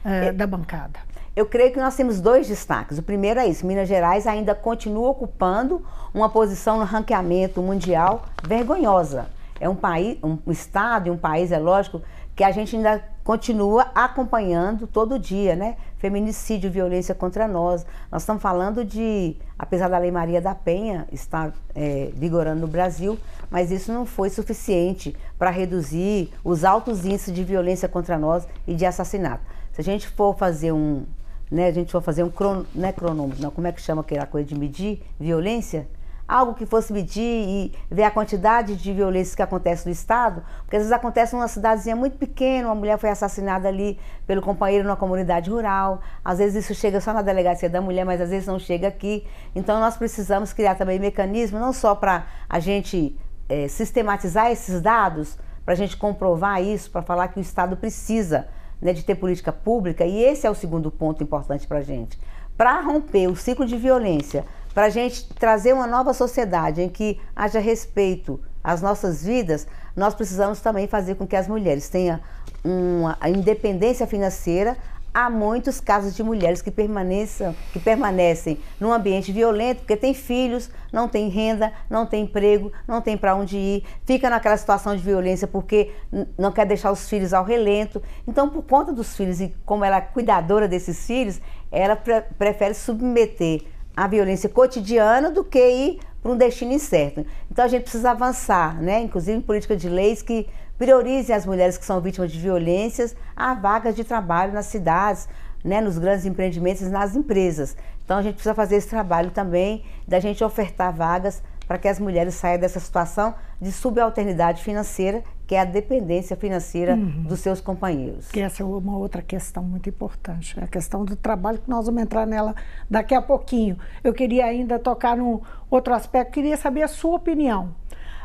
é, 0.04 0.26
é, 0.26 0.32
da 0.32 0.46
bancada? 0.46 0.98
Eu 1.34 1.46
creio 1.46 1.72
que 1.72 1.80
nós 1.80 1.96
temos 1.96 2.20
dois 2.20 2.48
destaques. 2.48 2.98
O 2.98 3.02
primeiro 3.02 3.40
é 3.40 3.46
isso: 3.46 3.66
Minas 3.66 3.88
Gerais 3.88 4.26
ainda 4.26 4.54
continua 4.54 5.08
ocupando 5.08 5.82
uma 6.12 6.28
posição 6.28 6.78
no 6.78 6.84
ranqueamento 6.84 7.62
mundial 7.62 8.26
vergonhosa. 8.46 9.26
É 9.58 9.68
um 9.68 9.74
país, 9.74 10.18
um 10.22 10.38
estado 10.52 11.08
e 11.08 11.10
um 11.10 11.16
país, 11.16 11.50
é 11.50 11.58
lógico, 11.58 12.02
que 12.34 12.44
a 12.44 12.50
gente 12.50 12.76
ainda 12.76 13.02
continua 13.24 13.90
acompanhando 13.94 14.86
todo 14.86 15.18
dia, 15.18 15.56
né? 15.56 15.76
Feminicídio, 16.06 16.70
violência 16.70 17.16
contra 17.16 17.48
nós. 17.48 17.84
Nós 18.12 18.22
estamos 18.22 18.40
falando 18.40 18.84
de, 18.84 19.34
apesar 19.58 19.88
da 19.88 19.98
Lei 19.98 20.12
Maria 20.12 20.40
da 20.40 20.54
Penha 20.54 21.04
estar 21.10 21.52
é, 21.74 22.12
vigorando 22.14 22.60
no 22.60 22.68
Brasil, 22.68 23.18
mas 23.50 23.72
isso 23.72 23.92
não 23.92 24.06
foi 24.06 24.30
suficiente 24.30 25.16
para 25.36 25.50
reduzir 25.50 26.30
os 26.44 26.64
altos 26.64 27.04
índices 27.04 27.34
de 27.34 27.42
violência 27.42 27.88
contra 27.88 28.16
nós 28.16 28.46
e 28.68 28.74
de 28.76 28.86
assassinato. 28.86 29.44
Se 29.72 29.80
a 29.80 29.84
gente 29.84 30.06
for 30.06 30.36
fazer 30.36 30.70
um, 30.70 31.02
né, 31.50 31.66
a 31.66 31.72
gente 31.72 31.90
for 31.90 32.00
fazer 32.00 32.22
um 32.22 32.30
crono, 32.30 32.64
não 32.72 32.88
é 32.88 32.92
cronômetro, 32.92 33.42
não, 33.42 33.50
como 33.50 33.66
é 33.66 33.72
que 33.72 33.80
chama 33.80 34.02
aquela 34.02 34.26
coisa 34.26 34.48
de 34.48 34.54
medir 34.54 35.02
violência? 35.18 35.88
Algo 36.28 36.54
que 36.54 36.66
fosse 36.66 36.92
medir 36.92 37.22
e 37.22 37.72
ver 37.90 38.02
a 38.02 38.10
quantidade 38.10 38.74
de 38.74 38.92
violências 38.92 39.34
que 39.34 39.42
acontece 39.42 39.86
no 39.86 39.92
Estado, 39.92 40.42
porque 40.62 40.76
às 40.76 40.82
vezes 40.82 40.92
acontece 40.92 41.34
numa 41.34 41.48
cidadezinha 41.48 41.94
muito 41.94 42.16
pequena, 42.18 42.68
uma 42.68 42.74
mulher 42.74 42.98
foi 42.98 43.10
assassinada 43.10 43.68
ali 43.68 43.98
pelo 44.26 44.42
companheiro 44.42 44.84
numa 44.84 44.96
comunidade 44.96 45.50
rural, 45.50 46.00
às 46.24 46.38
vezes 46.38 46.64
isso 46.64 46.74
chega 46.74 47.00
só 47.00 47.12
na 47.12 47.22
delegacia 47.22 47.70
da 47.70 47.80
mulher, 47.80 48.04
mas 48.04 48.20
às 48.20 48.30
vezes 48.30 48.46
não 48.46 48.58
chega 48.58 48.88
aqui. 48.88 49.26
Então 49.54 49.78
nós 49.78 49.96
precisamos 49.96 50.52
criar 50.52 50.74
também 50.74 50.98
mecanismos, 50.98 51.60
não 51.60 51.72
só 51.72 51.94
para 51.94 52.26
a 52.48 52.58
gente 52.58 53.16
é, 53.48 53.68
sistematizar 53.68 54.50
esses 54.50 54.80
dados, 54.80 55.38
para 55.64 55.74
a 55.74 55.76
gente 55.76 55.96
comprovar 55.96 56.62
isso, 56.62 56.90
para 56.90 57.02
falar 57.02 57.28
que 57.28 57.38
o 57.38 57.42
Estado 57.42 57.76
precisa 57.76 58.48
né, 58.80 58.92
de 58.92 59.04
ter 59.04 59.14
política 59.14 59.52
pública, 59.52 60.04
e 60.04 60.22
esse 60.22 60.46
é 60.46 60.50
o 60.50 60.54
segundo 60.54 60.90
ponto 60.90 61.22
importante 61.22 61.66
para 61.66 61.78
a 61.78 61.82
gente. 61.82 62.18
Para 62.56 62.80
romper 62.80 63.28
o 63.28 63.36
ciclo 63.36 63.66
de 63.66 63.76
violência, 63.76 64.44
para 64.76 64.88
a 64.88 64.90
gente 64.90 65.26
trazer 65.32 65.72
uma 65.72 65.86
nova 65.86 66.12
sociedade 66.12 66.82
em 66.82 66.88
que 66.90 67.18
haja 67.34 67.58
respeito 67.58 68.38
às 68.62 68.82
nossas 68.82 69.24
vidas, 69.24 69.66
nós 69.96 70.14
precisamos 70.14 70.60
também 70.60 70.86
fazer 70.86 71.14
com 71.14 71.26
que 71.26 71.34
as 71.34 71.48
mulheres 71.48 71.88
tenham 71.88 72.20
uma 72.62 73.16
independência 73.26 74.06
financeira, 74.06 74.76
há 75.14 75.30
muitos 75.30 75.80
casos 75.80 76.14
de 76.14 76.22
mulheres 76.22 76.60
que 76.60 76.70
permaneçam, 76.70 77.56
que 77.72 77.80
permanecem 77.80 78.58
num 78.78 78.92
ambiente 78.92 79.32
violento, 79.32 79.78
porque 79.78 79.96
tem 79.96 80.12
filhos, 80.12 80.70
não 80.92 81.08
tem 81.08 81.30
renda, 81.30 81.72
não 81.88 82.04
tem 82.04 82.24
emprego, 82.24 82.70
não 82.86 83.00
tem 83.00 83.16
para 83.16 83.34
onde 83.34 83.56
ir, 83.56 83.84
fica 84.04 84.28
naquela 84.28 84.58
situação 84.58 84.94
de 84.94 85.02
violência 85.02 85.48
porque 85.48 85.90
não 86.36 86.52
quer 86.52 86.66
deixar 86.66 86.92
os 86.92 87.08
filhos 87.08 87.32
ao 87.32 87.46
relento. 87.46 88.02
Então, 88.28 88.50
por 88.50 88.62
conta 88.62 88.92
dos 88.92 89.16
filhos 89.16 89.40
e 89.40 89.56
como 89.64 89.86
ela 89.86 89.96
é 89.96 90.00
cuidadora 90.02 90.68
desses 90.68 91.06
filhos, 91.06 91.40
ela 91.72 91.96
pre 91.96 92.20
prefere 92.36 92.74
submeter 92.74 93.74
a 93.96 94.06
violência 94.06 94.48
cotidiana 94.48 95.30
do 95.30 95.42
que 95.42 95.58
ir 95.58 96.00
para 96.22 96.32
um 96.32 96.36
destino 96.36 96.72
incerto. 96.72 97.24
Então 97.50 97.64
a 97.64 97.68
gente 97.68 97.82
precisa 97.82 98.10
avançar, 98.10 98.80
né? 98.82 99.00
inclusive 99.00 99.38
em 99.38 99.40
política 99.40 99.76
de 99.76 99.88
leis 99.88 100.20
que 100.20 100.46
priorizem 100.76 101.34
as 101.34 101.46
mulheres 101.46 101.78
que 101.78 101.84
são 101.84 102.00
vítimas 102.00 102.30
de 102.30 102.38
violências 102.38 103.16
a 103.34 103.54
vagas 103.54 103.96
de 103.96 104.04
trabalho 104.04 104.52
nas 104.52 104.66
cidades, 104.66 105.28
né? 105.64 105.80
nos 105.80 105.98
grandes 105.98 106.26
empreendimentos, 106.26 106.90
nas 106.90 107.16
empresas. 107.16 107.76
Então 108.04 108.18
a 108.18 108.22
gente 108.22 108.34
precisa 108.34 108.54
fazer 108.54 108.76
esse 108.76 108.88
trabalho 108.88 109.30
também 109.30 109.84
da 110.06 110.20
gente 110.20 110.44
ofertar 110.44 110.92
vagas 110.92 111.42
para 111.66 111.78
que 111.78 111.88
as 111.88 111.98
mulheres 111.98 112.34
saiam 112.34 112.60
dessa 112.60 112.78
situação 112.78 113.34
de 113.60 113.72
subalternidade 113.72 114.62
financeira, 114.62 115.24
que 115.46 115.54
é 115.54 115.60
a 115.60 115.64
dependência 115.64 116.36
financeira 116.36 116.94
uhum. 116.94 117.22
dos 117.22 117.40
seus 117.40 117.60
companheiros. 117.60 118.30
Que 118.30 118.40
essa 118.40 118.62
é 118.62 118.66
uma 118.66 118.98
outra 118.98 119.22
questão 119.22 119.62
muito 119.62 119.88
importante, 119.88 120.58
a 120.58 120.66
questão 120.66 121.04
do 121.04 121.14
trabalho, 121.14 121.58
que 121.58 121.70
nós 121.70 121.86
vamos 121.86 122.02
entrar 122.02 122.26
nela 122.26 122.54
daqui 122.90 123.14
a 123.14 123.22
pouquinho. 123.22 123.78
Eu 124.02 124.12
queria 124.12 124.44
ainda 124.46 124.78
tocar 124.78 125.16
num 125.16 125.40
outro 125.70 125.94
aspecto, 125.94 126.32
queria 126.32 126.56
saber 126.56 126.82
a 126.82 126.88
sua 126.88 127.16
opinião. 127.16 127.74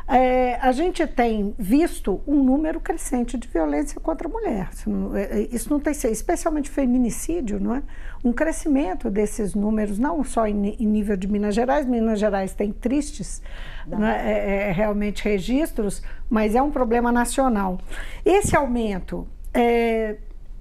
É, 0.08 0.56
a 0.60 0.72
gente 0.72 1.06
tem 1.06 1.54
visto 1.58 2.20
um 2.26 2.42
número 2.42 2.80
crescente 2.80 3.38
de 3.38 3.46
violência 3.48 4.00
contra 4.00 4.28
a 4.28 4.30
mulher. 4.30 4.68
Isso 4.72 4.90
não, 4.90 5.16
é, 5.16 5.42
é, 5.42 5.80
tem 5.82 5.94
sido, 5.94 6.12
especialmente 6.12 6.68
feminicídio, 6.68 7.60
não 7.60 7.74
é? 7.74 7.82
Um 8.24 8.32
crescimento 8.32 9.10
desses 9.10 9.54
números, 9.54 9.98
não 9.98 10.22
só 10.22 10.46
em, 10.46 10.76
em 10.78 10.86
nível 10.86 11.16
de 11.16 11.26
Minas 11.26 11.54
Gerais, 11.54 11.86
Minas 11.86 12.18
Gerais 12.18 12.54
tem 12.54 12.72
tristes 12.72 13.42
é? 13.90 14.30
É, 14.30 14.68
é, 14.68 14.72
realmente 14.72 15.24
registros, 15.24 16.02
mas 16.30 16.54
é 16.54 16.62
um 16.62 16.70
problema 16.70 17.10
nacional. 17.10 17.78
Esse 18.24 18.56
aumento 18.56 19.26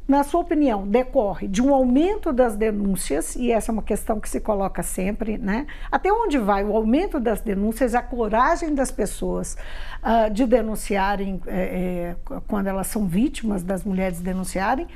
na 0.08 0.24
sua 0.24 0.42
opinião, 0.42 0.86
decorre 0.88 1.48
de 1.48 1.62
um 1.62 1.74
aumento 1.74 2.34
das 2.34 2.56
denúncias, 2.56 3.36
e 3.36 3.52
essa 3.52 3.72
é 3.72 3.74
uma 3.74 3.82
questão 3.82 4.20
que 4.20 4.28
se 4.28 4.42
coloca 4.42 4.84
sempre, 4.84 5.38
né? 5.38 5.68
Até 5.92 6.12
onde 6.12 6.38
vai 6.38 6.64
o 6.64 6.76
aumento 6.76 7.20
das 7.20 7.40
denúncias, 7.42 7.96
a 7.96 8.02
coragem 8.02 8.76
das 8.76 8.92
pessoas 8.92 9.56
uh, 10.04 10.30
de 10.30 10.46
denunciarem 10.46 11.42
é, 11.48 12.16
é, 12.34 12.40
quando 12.48 12.68
elas 12.68 12.88
são 12.88 13.08
vítimas 13.08 13.64
das 13.64 13.84
mulheres 13.84 14.20
denunciarem, 14.20 14.88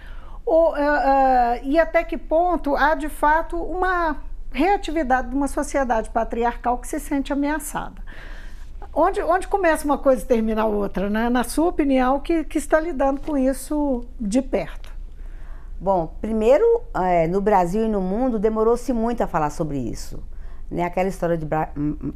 ou, 0.46 0.72
uh, 0.72 0.74
uh, 0.74 1.60
e 1.64 1.80
até 1.80 2.04
que 2.04 2.18
ponto 2.18 2.76
há 2.76 2.94
de 2.94 3.08
fato 3.08 3.58
uma 3.58 4.18
reatividade 4.52 5.30
de 5.30 5.36
uma 5.36 5.48
sociedade 5.48 6.10
patriarcal 6.10 6.78
que 6.78 6.88
se 6.88 7.00
sente 7.00 7.32
ameaçada. 7.32 8.02
Onde, 8.94 9.22
onde 9.22 9.48
começa 9.48 9.86
uma 9.86 9.98
coisa 9.98 10.24
e 10.24 10.26
termina 10.26 10.62
a 10.62 10.66
outra, 10.66 11.10
né? 11.10 11.30
Na 11.30 11.44
sua 11.44 11.68
opinião, 11.68 12.20
que, 12.20 12.46
que 12.46 12.58
está 12.58 12.80
lidando 12.80 13.20
com 13.20 13.38
isso 13.38 14.06
de 14.20 14.42
perto? 14.42 14.95
Bom, 15.80 16.16
primeiro, 16.22 16.64
é, 16.94 17.28
no 17.28 17.42
Brasil 17.42 17.86
e 17.86 17.90
no 17.90 18.00
mundo, 18.00 18.40
demorou-se 18.40 18.92
muito 18.94 19.22
a 19.22 19.28
falar 19.28 19.50
sobre 19.50 19.78
isso. 19.78 20.24
Né? 20.72 20.84
Aquela 20.84 21.10
história 21.10 21.38
de 21.38 21.46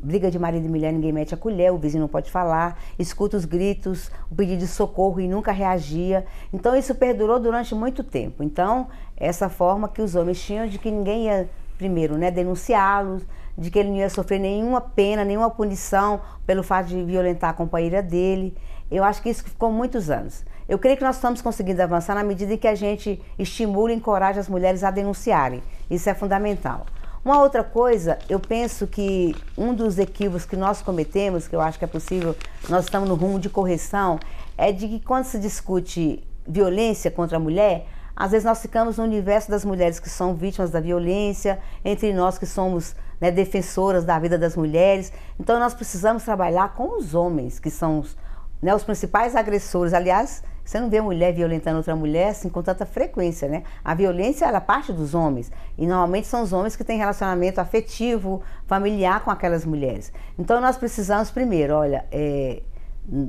briga 0.02 0.32
de 0.32 0.40
marido 0.40 0.66
e 0.66 0.70
mulher, 0.70 0.94
ninguém 0.94 1.12
mete 1.12 1.34
a 1.34 1.38
colher, 1.38 1.72
o 1.72 1.78
vizinho 1.78 2.02
não 2.02 2.08
pode 2.08 2.32
falar, 2.32 2.80
escuta 2.98 3.36
os 3.36 3.46
gritos, 3.46 4.10
o 4.32 4.36
pedido 4.36 4.60
de 4.60 4.68
socorro 4.68 5.20
e 5.20 5.28
nunca 5.28 5.52
reagia. 5.52 6.26
Então, 6.54 6.76
isso 6.76 6.96
perdurou 6.96 7.38
durante 7.40 7.76
muito 7.76 8.04
tempo. 8.04 8.44
Então, 8.44 8.88
essa 9.18 9.50
forma 9.50 9.90
que 9.90 10.02
os 10.02 10.16
homens 10.16 10.42
tinham 10.42 10.66
de 10.66 10.80
que 10.80 10.90
ninguém 10.90 11.26
ia, 11.26 11.50
primeiro, 11.78 12.18
né, 12.18 12.32
denunciá-los, 12.32 13.24
de 13.58 13.70
que 13.70 13.78
ele 13.78 13.90
não 13.90 13.98
ia 13.98 14.10
sofrer 14.10 14.40
nenhuma 14.40 14.80
pena, 14.80 15.26
nenhuma 15.26 15.50
punição 15.50 16.22
pelo 16.46 16.64
fato 16.64 16.88
de 16.88 17.04
violentar 17.04 17.50
a 17.50 17.54
companheira 17.54 18.02
dele. 18.02 18.56
Eu 18.90 19.04
acho 19.04 19.22
que 19.22 19.30
isso 19.30 19.44
ficou 19.44 19.70
muitos 19.70 20.10
anos. 20.10 20.46
Eu 20.70 20.78
creio 20.78 20.96
que 20.96 21.04
nós 21.04 21.16
estamos 21.16 21.42
conseguindo 21.42 21.82
avançar 21.82 22.14
na 22.14 22.24
medida 22.24 22.54
em 22.54 22.58
que 22.58 22.68
a 22.68 22.76
gente 22.76 23.20
estimula 23.40 23.92
e 23.92 23.96
encoraja 23.96 24.40
as 24.40 24.48
mulheres 24.48 24.84
a 24.84 24.92
denunciarem. 24.92 25.64
Isso 25.90 26.08
é 26.08 26.14
fundamental. 26.14 26.86
Uma 27.26 27.42
outra 27.42 27.64
coisa, 27.64 28.20
eu 28.30 28.40
penso 28.40 28.86
que 28.86 29.36
um 29.58 29.74
dos 29.74 29.98
equívocos 29.98 30.46
que 30.46 30.56
nós 30.56 30.80
cometemos, 30.80 31.48
que 31.48 31.56
eu 31.56 31.60
acho 31.60 31.80
que 31.80 31.86
é 31.86 31.88
possível, 31.88 32.36
nós 32.70 32.84
estamos 32.84 33.10
no 33.10 33.16
rumo 33.16 33.40
de 33.40 33.50
correção, 33.50 34.20
é 34.56 34.72
de 34.72 34.88
que 34.88 35.00
quando 35.00 35.24
se 35.24 35.40
discute 35.40 36.24
violência 36.48 37.10
contra 37.10 37.38
a 37.38 37.40
mulher, 37.40 37.88
às 38.16 38.30
vezes 38.30 38.46
nós 38.46 38.62
ficamos 38.62 39.00
no 39.00 39.06
universo 39.06 39.50
das 39.50 39.66
mulheres 39.66 40.00
que 40.00 40.10
são 40.10 40.36
vítimas 40.36 40.70
da 40.70 40.80
violência, 40.80 41.58
entre 41.84 42.14
nós 42.14 42.38
que 42.38 42.46
somos 42.46 42.96
né, 43.20 43.32
defensoras 43.32 44.06
da 44.06 44.20
vida 44.20 44.38
das 44.38 44.56
mulheres. 44.56 45.12
Então 45.40 45.60
nós 45.60 45.74
precisamos 45.74 46.22
trabalhar 46.22 46.76
com 46.76 46.96
os 46.96 47.16
homens, 47.16 47.60
que 47.60 47.72
são 47.72 48.00
os, 48.02 48.16
né, 48.62 48.76
os 48.76 48.84
principais 48.84 49.36
agressores. 49.36 49.96
Aliás, 49.96 50.44
você 50.70 50.80
não 50.80 50.88
vê 50.88 51.02
mulher 51.02 51.34
violentando 51.34 51.78
outra 51.78 51.96
mulher 51.96 52.30
assim 52.30 52.48
com 52.48 52.62
tanta 52.62 52.86
frequência, 52.86 53.48
né? 53.48 53.64
A 53.84 53.96
violência 53.96 54.46
ela 54.46 54.62
parte 54.62 54.94
dos 54.94 55.16
homens 55.16 55.52
e 55.76 55.88
normalmente 55.88 56.28
são 56.28 56.44
os 56.44 56.54
homens 56.54 56.76
que 56.76 56.84
têm 56.84 56.96
relacionamento 56.96 57.60
afetivo, 57.60 58.44
familiar 58.68 59.24
com 59.24 59.32
aquelas 59.32 59.66
mulheres. 59.66 60.14
Então 60.38 60.62
nós 60.62 60.78
precisamos 60.78 61.32
primeiro, 61.32 61.74
olha, 61.74 62.06
é, 62.12 62.62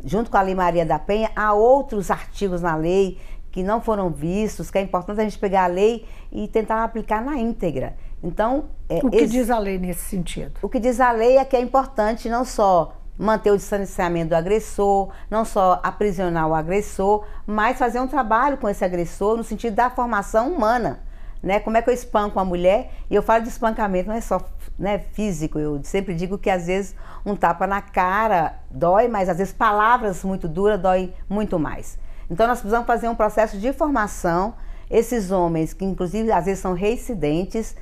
junto 0.04 0.30
com 0.30 0.36
a 0.36 0.42
Lei 0.42 0.54
Maria 0.54 0.84
da 0.84 0.98
Penha, 0.98 1.30
há 1.34 1.54
outros 1.54 2.10
artigos 2.10 2.60
na 2.60 2.76
lei 2.76 3.16
que 3.50 3.62
não 3.62 3.80
foram 3.80 4.10
vistos, 4.10 4.70
que 4.70 4.76
é 4.76 4.82
importante 4.82 5.20
a 5.20 5.24
gente 5.24 5.38
pegar 5.38 5.64
a 5.64 5.66
lei 5.66 6.04
e 6.30 6.46
tentar 6.46 6.84
aplicar 6.84 7.24
na 7.24 7.38
íntegra. 7.38 7.96
Então, 8.22 8.66
é, 8.86 8.98
o 9.02 9.08
que 9.08 9.16
esse, 9.16 9.32
diz 9.32 9.48
a 9.48 9.58
lei 9.58 9.78
nesse 9.78 10.10
sentido? 10.10 10.52
O 10.60 10.68
que 10.68 10.78
diz 10.78 11.00
a 11.00 11.10
lei 11.10 11.38
é 11.38 11.44
que 11.46 11.56
é 11.56 11.60
importante 11.60 12.28
não 12.28 12.44
só 12.44 12.99
manter 13.20 13.50
o 13.50 13.56
distanciamento 13.56 14.30
do 14.30 14.34
agressor, 14.34 15.10
não 15.30 15.44
só 15.44 15.78
aprisionar 15.82 16.48
o 16.48 16.54
agressor, 16.54 17.26
mas 17.46 17.78
fazer 17.78 18.00
um 18.00 18.06
trabalho 18.06 18.56
com 18.56 18.66
esse 18.66 18.82
agressor 18.82 19.36
no 19.36 19.44
sentido 19.44 19.74
da 19.74 19.90
formação 19.90 20.50
humana. 20.50 21.00
Né? 21.42 21.60
Como 21.60 21.76
é 21.76 21.82
que 21.82 21.90
eu 21.90 21.94
espanco 21.94 22.40
a 22.40 22.44
mulher? 22.44 22.92
E 23.10 23.14
eu 23.14 23.22
falo 23.22 23.42
de 23.42 23.50
espancamento, 23.50 24.08
não 24.08 24.16
é 24.16 24.22
só 24.22 24.40
né, 24.78 24.98
físico. 24.98 25.58
Eu 25.58 25.80
sempre 25.84 26.14
digo 26.14 26.38
que 26.38 26.48
às 26.48 26.66
vezes 26.66 26.96
um 27.24 27.36
tapa 27.36 27.66
na 27.66 27.82
cara 27.82 28.58
dói, 28.70 29.06
mas 29.06 29.28
às 29.28 29.36
vezes 29.36 29.52
palavras 29.52 30.24
muito 30.24 30.48
duras 30.48 30.80
dói 30.80 31.12
muito 31.28 31.58
mais. 31.58 31.98
Então 32.30 32.46
nós 32.46 32.60
precisamos 32.60 32.86
fazer 32.86 33.08
um 33.08 33.14
processo 33.14 33.58
de 33.58 33.70
formação. 33.74 34.54
Esses 34.90 35.30
homens, 35.30 35.74
que 35.74 35.84
inclusive 35.84 36.32
às 36.32 36.46
vezes 36.46 36.60
são 36.60 36.72
reincidentes, 36.72 37.76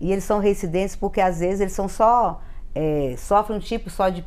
e 0.00 0.12
eles 0.12 0.24
são 0.24 0.38
reincidentes 0.38 0.94
porque 0.94 1.20
às 1.20 1.40
vezes 1.40 1.60
eles 1.60 1.72
são 1.72 1.88
só 1.88 2.40
é, 2.74 3.14
sofrem 3.18 3.58
um 3.58 3.60
tipo 3.60 3.90
só 3.90 4.08
de 4.08 4.24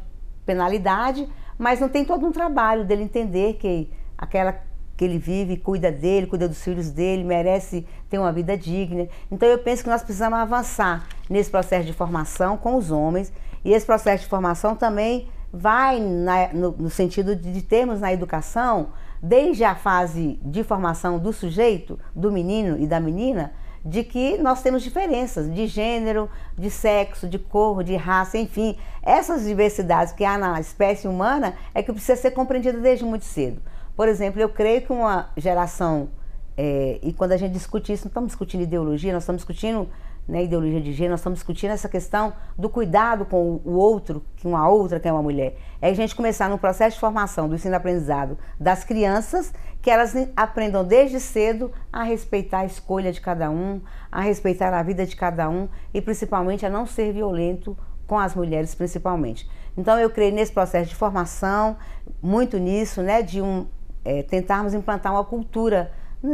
penalidade, 0.50 1.30
mas 1.60 1.80
não 1.80 1.88
tem 1.88 2.04
todo 2.04 2.26
um 2.26 2.32
trabalho 2.32 2.84
dele 2.84 3.04
entender 3.04 3.54
que 3.54 3.88
aquela 4.18 4.68
que 4.98 5.06
ele 5.06 5.20
vive, 5.20 5.56
cuida 5.56 5.92
dele, 5.92 6.28
cuida 6.28 6.48
dos 6.48 6.62
filhos 6.62 6.90
dele, 6.90 7.24
merece 7.24 7.86
ter 8.10 8.18
uma 8.18 8.34
vida 8.34 8.58
digna. 8.58 9.08
Então 9.32 9.48
eu 9.48 9.60
penso 9.60 9.84
que 9.84 9.90
nós 9.90 10.02
precisamos 10.02 10.40
avançar 10.40 11.08
nesse 11.30 11.52
processo 11.52 11.86
de 11.86 11.94
formação 11.94 12.58
com 12.58 12.76
os 12.76 12.90
homens 12.92 13.32
e 13.64 13.72
esse 13.72 13.86
processo 13.86 14.24
de 14.24 14.30
formação 14.30 14.76
também 14.76 15.30
vai 15.54 16.02
na, 16.02 16.52
no, 16.52 16.72
no, 16.72 16.90
sentido 16.90 17.36
de, 17.36 17.54
de 17.54 17.62
termos 17.62 18.02
na 18.02 18.12
educação, 18.12 18.90
desde 19.22 19.64
a 19.64 19.76
fase 19.76 20.40
de 20.44 20.64
formação 20.64 21.20
do 21.20 21.32
sujeito, 21.32 21.98
do 22.16 22.32
menino 22.32 22.78
e 22.78 22.88
da 22.88 23.00
menina, 23.00 23.54
de 23.84 24.04
que 24.04 24.38
nós 24.38 24.62
temos 24.62 24.84
diferenças 24.84 25.54
de 25.54 25.68
gênero, 25.68 26.30
de 26.58 26.70
sexo, 26.70 27.28
de 27.28 27.40
cor, 27.40 27.84
de 27.84 27.96
raça, 27.96 28.38
enfim. 28.38 28.78
Essas 29.02 29.46
diversidades 29.46 30.14
que 30.14 30.26
há 30.26 30.38
na 30.38 30.60
espécie 30.60 31.08
humana 31.08 31.56
é 31.74 31.82
que 31.82 31.92
precisa 31.92 32.16
ser 32.16 32.32
compreendida 32.32 32.78
desde 32.80 33.06
muito 33.06 33.26
cedo. 33.26 33.62
Por 33.96 34.08
exemplo, 34.08 34.40
eu 34.40 34.50
creio 34.50 34.82
que 34.82 34.92
uma 34.92 35.30
geração, 35.36 36.10
é, 36.58 37.00
e 37.02 37.14
quando 37.14 37.34
a 37.34 37.38
gente 37.38 37.54
discute 37.54 37.92
isso, 37.92 38.06
não 38.06 38.10
estamos 38.10 38.28
discutindo 38.30 38.62
ideologia, 38.64 39.14
nós 39.14 39.24
estamos 39.24 39.42
discutindo 39.42 39.90
né, 40.30 40.44
ideologia 40.44 40.80
de 40.80 40.94
gênero, 40.94 41.14
nós 41.14 41.22
estamos 41.22 41.40
discutindo 41.40 41.72
essa 41.72 41.90
questão 41.90 42.34
do 42.56 42.70
cuidado 42.70 43.26
com 43.26 43.60
o 43.66 43.72
outro, 43.72 44.24
que 44.36 44.48
uma 44.48 44.70
outra 44.70 45.00
que 45.00 45.08
é 45.08 45.12
uma 45.12 45.24
mulher. 45.24 45.58
É 45.82 45.90
a 45.90 45.94
gente 45.94 46.16
começar 46.16 46.48
no 46.48 46.60
processo 46.60 46.96
de 46.96 47.00
formação 47.00 47.50
do 47.50 47.56
ensino-aprendizado 47.56 48.38
das 48.60 48.84
crianças, 48.84 49.52
que 49.82 49.90
elas 49.90 50.14
aprendam 50.36 50.86
desde 50.86 51.20
cedo 51.20 51.72
a 51.92 52.04
respeitar 52.04 52.60
a 52.60 52.66
escolha 52.66 53.12
de 53.12 53.20
cada 53.20 53.50
um, 53.50 53.82
a 54.12 54.22
respeitar 54.22 54.72
a 54.72 54.84
vida 54.84 55.04
de 55.04 55.16
cada 55.16 55.50
um 55.50 55.68
e 55.94 56.00
principalmente 56.00 56.64
a 56.64 56.70
não 56.70 56.86
ser 56.86 57.12
violento 57.12 57.76
com 58.06 58.20
as 58.20 58.36
mulheres 58.36 58.76
principalmente. 58.76 59.50
Então 59.76 59.98
eu 59.98 60.12
creio 60.12 60.34
nesse 60.34 60.52
processo 60.52 60.90
de 60.90 60.96
formação, 60.96 61.76
muito 62.22 62.58
nisso, 62.58 63.02
né, 63.02 63.24
de 63.24 63.42
um, 63.42 63.66
é, 64.06 64.22
tentarmos 64.22 64.74
implantar 64.76 65.12
uma 65.12 65.24
cultura 65.24 65.92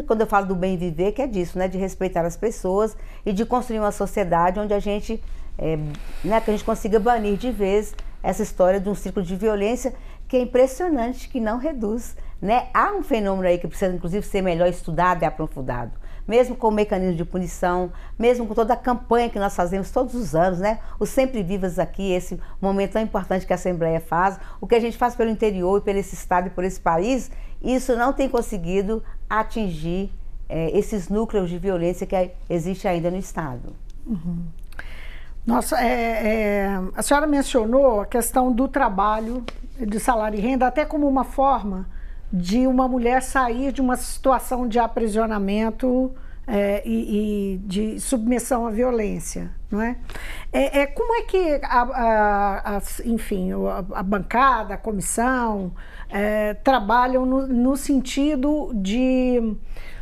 quando 0.07 0.21
eu 0.21 0.27
falo 0.27 0.47
do 0.47 0.55
bem 0.55 0.77
viver, 0.77 1.11
que 1.11 1.21
é 1.21 1.27
disso, 1.27 1.57
né? 1.59 1.67
De 1.67 1.77
respeitar 1.77 2.25
as 2.25 2.35
pessoas 2.35 2.95
e 3.25 3.31
de 3.31 3.45
construir 3.45 3.79
uma 3.79 3.91
sociedade 3.91 4.59
onde 4.59 4.73
a 4.73 4.79
gente, 4.79 5.21
é, 5.57 5.77
né, 6.23 6.41
que 6.41 6.49
a 6.49 6.53
gente 6.53 6.65
consiga 6.65 6.99
banir 6.99 7.37
de 7.37 7.51
vez 7.51 7.93
essa 8.23 8.41
história 8.41 8.79
de 8.79 8.89
um 8.89 8.95
ciclo 8.95 9.21
de 9.21 9.35
violência 9.35 9.93
que 10.27 10.35
é 10.37 10.41
impressionante, 10.41 11.29
que 11.29 11.39
não 11.39 11.59
reduz, 11.59 12.15
né? 12.41 12.67
Há 12.73 12.91
um 12.93 13.03
fenômeno 13.03 13.47
aí 13.47 13.59
que 13.59 13.67
precisa, 13.67 13.93
inclusive, 13.93 14.25
ser 14.25 14.41
melhor 14.41 14.67
estudado 14.67 15.21
e 15.21 15.25
aprofundado. 15.25 15.91
mesmo 16.27 16.55
com 16.55 16.69
o 16.69 16.71
mecanismo 16.71 17.15
de 17.15 17.23
punição, 17.23 17.91
mesmo 18.17 18.47
com 18.47 18.53
toda 18.53 18.73
a 18.73 18.77
campanha 18.77 19.29
que 19.29 19.37
nós 19.37 19.55
fazemos 19.55 19.91
todos 19.91 20.15
os 20.15 20.33
anos, 20.35 20.59
né? 20.59 20.79
Os 20.99 21.09
Sempre 21.09 21.43
Vivas 21.43 21.77
aqui, 21.77 22.11
esse 22.11 22.39
momento 22.59 22.93
tão 22.93 23.01
importante 23.01 23.45
que 23.45 23.53
a 23.53 23.55
Assembleia 23.55 23.99
faz, 23.99 24.39
o 24.59 24.67
que 24.67 24.75
a 24.75 24.79
gente 24.79 24.97
faz 24.97 25.15
pelo 25.15 25.29
interior 25.29 25.79
e 25.79 25.81
pelo 25.81 25.99
esse 25.99 26.15
estado 26.15 26.47
e 26.47 26.49
por 26.49 26.63
esse 26.63 26.79
país, 26.79 27.29
isso 27.61 27.95
não 27.95 28.11
tem 28.11 28.27
conseguido 28.27 29.03
atingir 29.29 30.11
é, 30.47 30.77
esses 30.77 31.09
núcleos 31.09 31.49
de 31.49 31.57
violência 31.57 32.05
que 32.05 32.31
existe 32.49 32.87
ainda 32.87 33.09
no 33.09 33.17
estado. 33.17 33.75
Uhum. 34.05 34.43
Nossa, 35.45 35.79
é, 35.79 35.87
é, 35.87 36.81
a 36.95 37.01
senhora 37.03 37.27
mencionou 37.27 38.01
a 38.01 38.05
questão 38.05 38.51
do 38.51 38.67
trabalho 38.67 39.43
de 39.79 39.99
salário 39.99 40.37
e 40.37 40.41
renda 40.41 40.65
até 40.65 40.85
como 40.85 41.07
uma 41.07 41.23
forma 41.23 41.87
de 42.33 42.65
uma 42.65 42.87
mulher 42.87 43.21
sair 43.21 43.71
de 43.71 43.79
uma 43.79 43.95
situação 43.95 44.67
de 44.67 44.79
aprisionamento 44.79 46.11
é, 46.47 46.81
e, 46.85 47.53
e, 47.53 47.57
de 47.59 47.99
submissão 47.99 48.67
à 48.67 48.71
violência, 48.71 49.51
não 49.69 49.81
é? 49.81 49.95
é, 50.53 50.81
é 50.81 50.85
como 50.85 51.15
é 51.15 51.21
que, 51.23 51.59
a, 51.63 51.81
a, 51.81 52.77
a 52.77 52.81
enfim, 53.05 53.51
a, 53.51 53.99
a, 53.99 54.03
bancada, 54.03 54.75
a 54.75 54.77
comissão 54.77 55.71
é, 56.17 56.53
trabalham 56.53 57.25
no, 57.25 57.45
no 57.45 57.75
sentido 57.75 58.71
de 58.73 59.57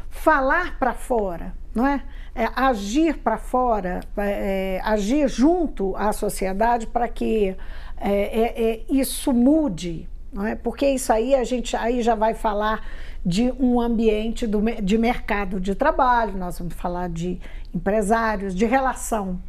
falar 0.10 0.78
para 0.78 0.94
fora, 0.94 1.54
não 1.74 1.88
é? 1.88 2.04
é, 2.36 2.50
agir 2.56 3.18
para 3.18 3.38
fora, 3.38 4.02
é, 4.18 4.78
é, 4.78 4.82
agir 4.84 5.28
junto 5.28 5.96
à 5.96 6.12
sociedade 6.12 6.88
para 6.88 7.08
que 7.08 7.56
é, 7.98 8.12
é, 8.12 8.64
é, 8.64 8.82
isso 8.90 9.32
mude, 9.32 10.10
não 10.32 10.46
é? 10.46 10.56
Porque 10.56 10.88
isso 10.88 11.14
aí 11.14 11.36
a 11.36 11.44
gente 11.44 11.76
aí 11.76 12.02
já 12.02 12.16
vai 12.16 12.34
falar 12.34 12.86
de 13.26 13.52
um 13.60 13.80
ambiente 13.80 14.46
do, 14.48 14.62
de 14.82 14.98
mercado 14.98 15.60
de 15.60 15.76
trabalho, 15.76 16.38
nós 16.38 16.58
vamos 16.58 16.74
falar 16.74 17.10
de 17.10 17.40
empresários, 17.74 18.54
de 18.54 18.66
relação. 18.66 19.42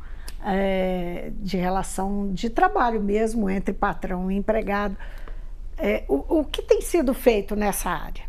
de 1.40 1.56
relação 1.56 2.30
de 2.32 2.50
trabalho 2.50 3.02
mesmo 3.02 3.48
entre 3.48 3.72
patrão 3.72 4.30
e 4.30 4.36
empregado. 4.36 4.96
O, 6.08 6.40
o 6.40 6.44
que 6.44 6.62
tem 6.62 6.80
sido 6.80 7.12
feito 7.12 7.56
nessa 7.56 7.90
área? 7.90 8.24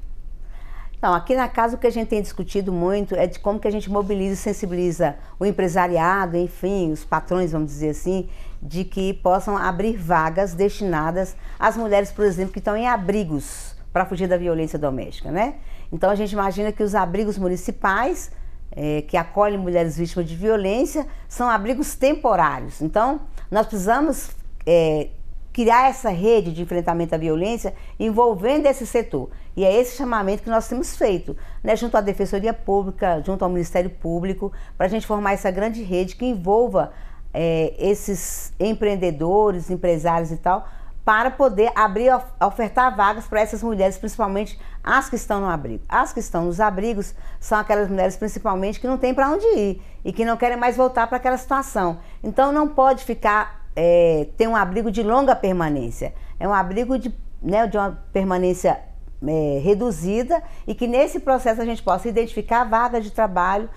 Então, 0.97 1.13
aqui 1.13 1.35
na 1.35 1.47
casa 1.47 1.75
o 1.75 1.79
que 1.79 1.85
a 1.85 1.91
gente 1.91 2.07
tem 2.07 2.21
discutido 2.21 2.73
muito 2.73 3.15
é 3.15 3.27
de 3.27 3.39
como 3.39 3.59
que 3.59 3.67
a 3.67 3.71
gente 3.71 3.91
mobiliza 3.91 4.33
e 4.33 4.37
sensibiliza 4.37 5.15
o 5.39 5.45
empresariado, 5.45 6.35
enfim, 6.35 6.91
os 6.91 7.05
patrões, 7.05 7.51
vamos 7.51 7.67
dizer 7.67 7.89
assim, 7.89 8.27
de 8.59 8.83
que 8.83 9.13
possam 9.13 9.55
abrir 9.55 9.95
vagas 9.97 10.55
destinadas 10.55 11.35
às 11.59 11.77
mulheres, 11.77 12.11
por 12.11 12.25
exemplo, 12.25 12.51
que 12.51 12.59
estão 12.59 12.75
em 12.75 12.87
abrigos 12.87 13.75
para 13.93 14.05
fugir 14.05 14.27
da 14.27 14.35
violência 14.35 14.79
doméstica, 14.79 15.31
né? 15.31 15.55
Então 15.91 16.09
a 16.09 16.15
gente 16.15 16.31
imagina 16.31 16.71
que 16.71 16.81
os 16.81 16.95
abrigos 16.95 17.37
municipais 17.37 18.31
é, 18.71 19.03
que 19.03 19.15
acolhem 19.15 19.57
mulheres 19.57 19.95
vítimas 19.97 20.27
de 20.27 20.35
violência 20.35 21.05
são 21.29 21.49
abrigos 21.49 21.95
temporários. 21.95 22.81
Então 22.81 23.21
nós 23.51 23.67
precisamos 23.67 24.31
é, 24.65 25.09
criar 25.55 25.87
essa 25.87 26.09
rede 26.09 26.51
de 26.51 26.61
enfrentamento 26.61 27.15
à 27.15 27.17
violência 27.17 27.73
envolvendo 27.97 28.65
esse 28.65 28.85
setor. 28.85 29.29
E 29.55 29.63
é 29.63 29.73
esse 29.73 29.95
chamamento 29.95 30.43
que 30.43 30.49
nós 30.49 30.67
temos 30.67 30.97
feito, 30.97 31.33
né, 31.63 31.77
junto 31.77 31.95
à 31.95 32.01
Defensoria 32.01 32.53
Pública, 32.53 33.23
junto 33.25 33.41
ao 33.41 33.49
Ministério 33.49 33.89
Público, 33.89 34.51
para 34.77 34.87
a 34.87 34.89
gente 34.89 35.07
formar 35.07 35.31
essa 35.31 35.49
grande 35.49 35.81
rede 35.81 36.17
que 36.17 36.25
envolva 36.25 36.91
é, 37.33 37.73
esses 37.79 38.51
empreendedores, 38.59 39.69
empresários 39.69 40.29
e 40.29 40.35
tal, 40.35 40.67
para 41.05 41.31
poder 41.31 41.71
abrir, 41.73 42.11
ofertar 42.45 42.93
vagas 42.93 43.25
para 43.25 43.39
essas 43.39 43.63
mulheres, 43.63 43.97
principalmente 43.97 44.59
as 44.83 45.09
que 45.09 45.15
estão 45.15 45.39
no 45.39 45.47
abrigo. 45.47 45.85
As 45.87 46.11
que 46.11 46.19
estão 46.19 46.43
nos 46.43 46.59
abrigos 46.59 47.15
são 47.39 47.57
aquelas 47.57 47.89
mulheres, 47.89 48.17
principalmente, 48.17 48.77
que 48.77 48.87
não 48.87 48.97
têm 48.97 49.13
para 49.13 49.29
onde 49.29 49.45
ir 49.57 49.81
e 50.03 50.11
que 50.11 50.25
não 50.25 50.35
querem 50.35 50.57
mais 50.57 50.75
voltar 50.75 51.07
para 51.07 51.15
aquela 51.15 51.37
situação. 51.37 51.99
Então, 52.21 52.51
não 52.51 52.67
pode 52.67 53.05
ficar 53.05 53.64
é, 53.75 54.27
ter 54.37 54.47
um 54.47 54.55
abrigo 54.55 54.89
de 54.89 55.03
longa 55.03 55.35
permanência. 55.35 56.13
É 56.39 56.47
um 56.47 56.53
abrigo 56.53 56.97
de, 56.97 57.13
né, 57.41 57.67
de 57.67 57.77
uma 57.77 57.99
permanência 58.13 58.79
é, 59.25 59.59
reduzida 59.63 60.41
e 60.67 60.73
que 60.73 60.87
nesse 60.87 61.19
processo 61.19 61.61
a 61.61 61.65
gente 61.65 61.83
possa 61.83 62.07
identificar 62.07 62.63
vagas 62.63 63.03
de 63.03 63.11
trabalho, 63.11 63.69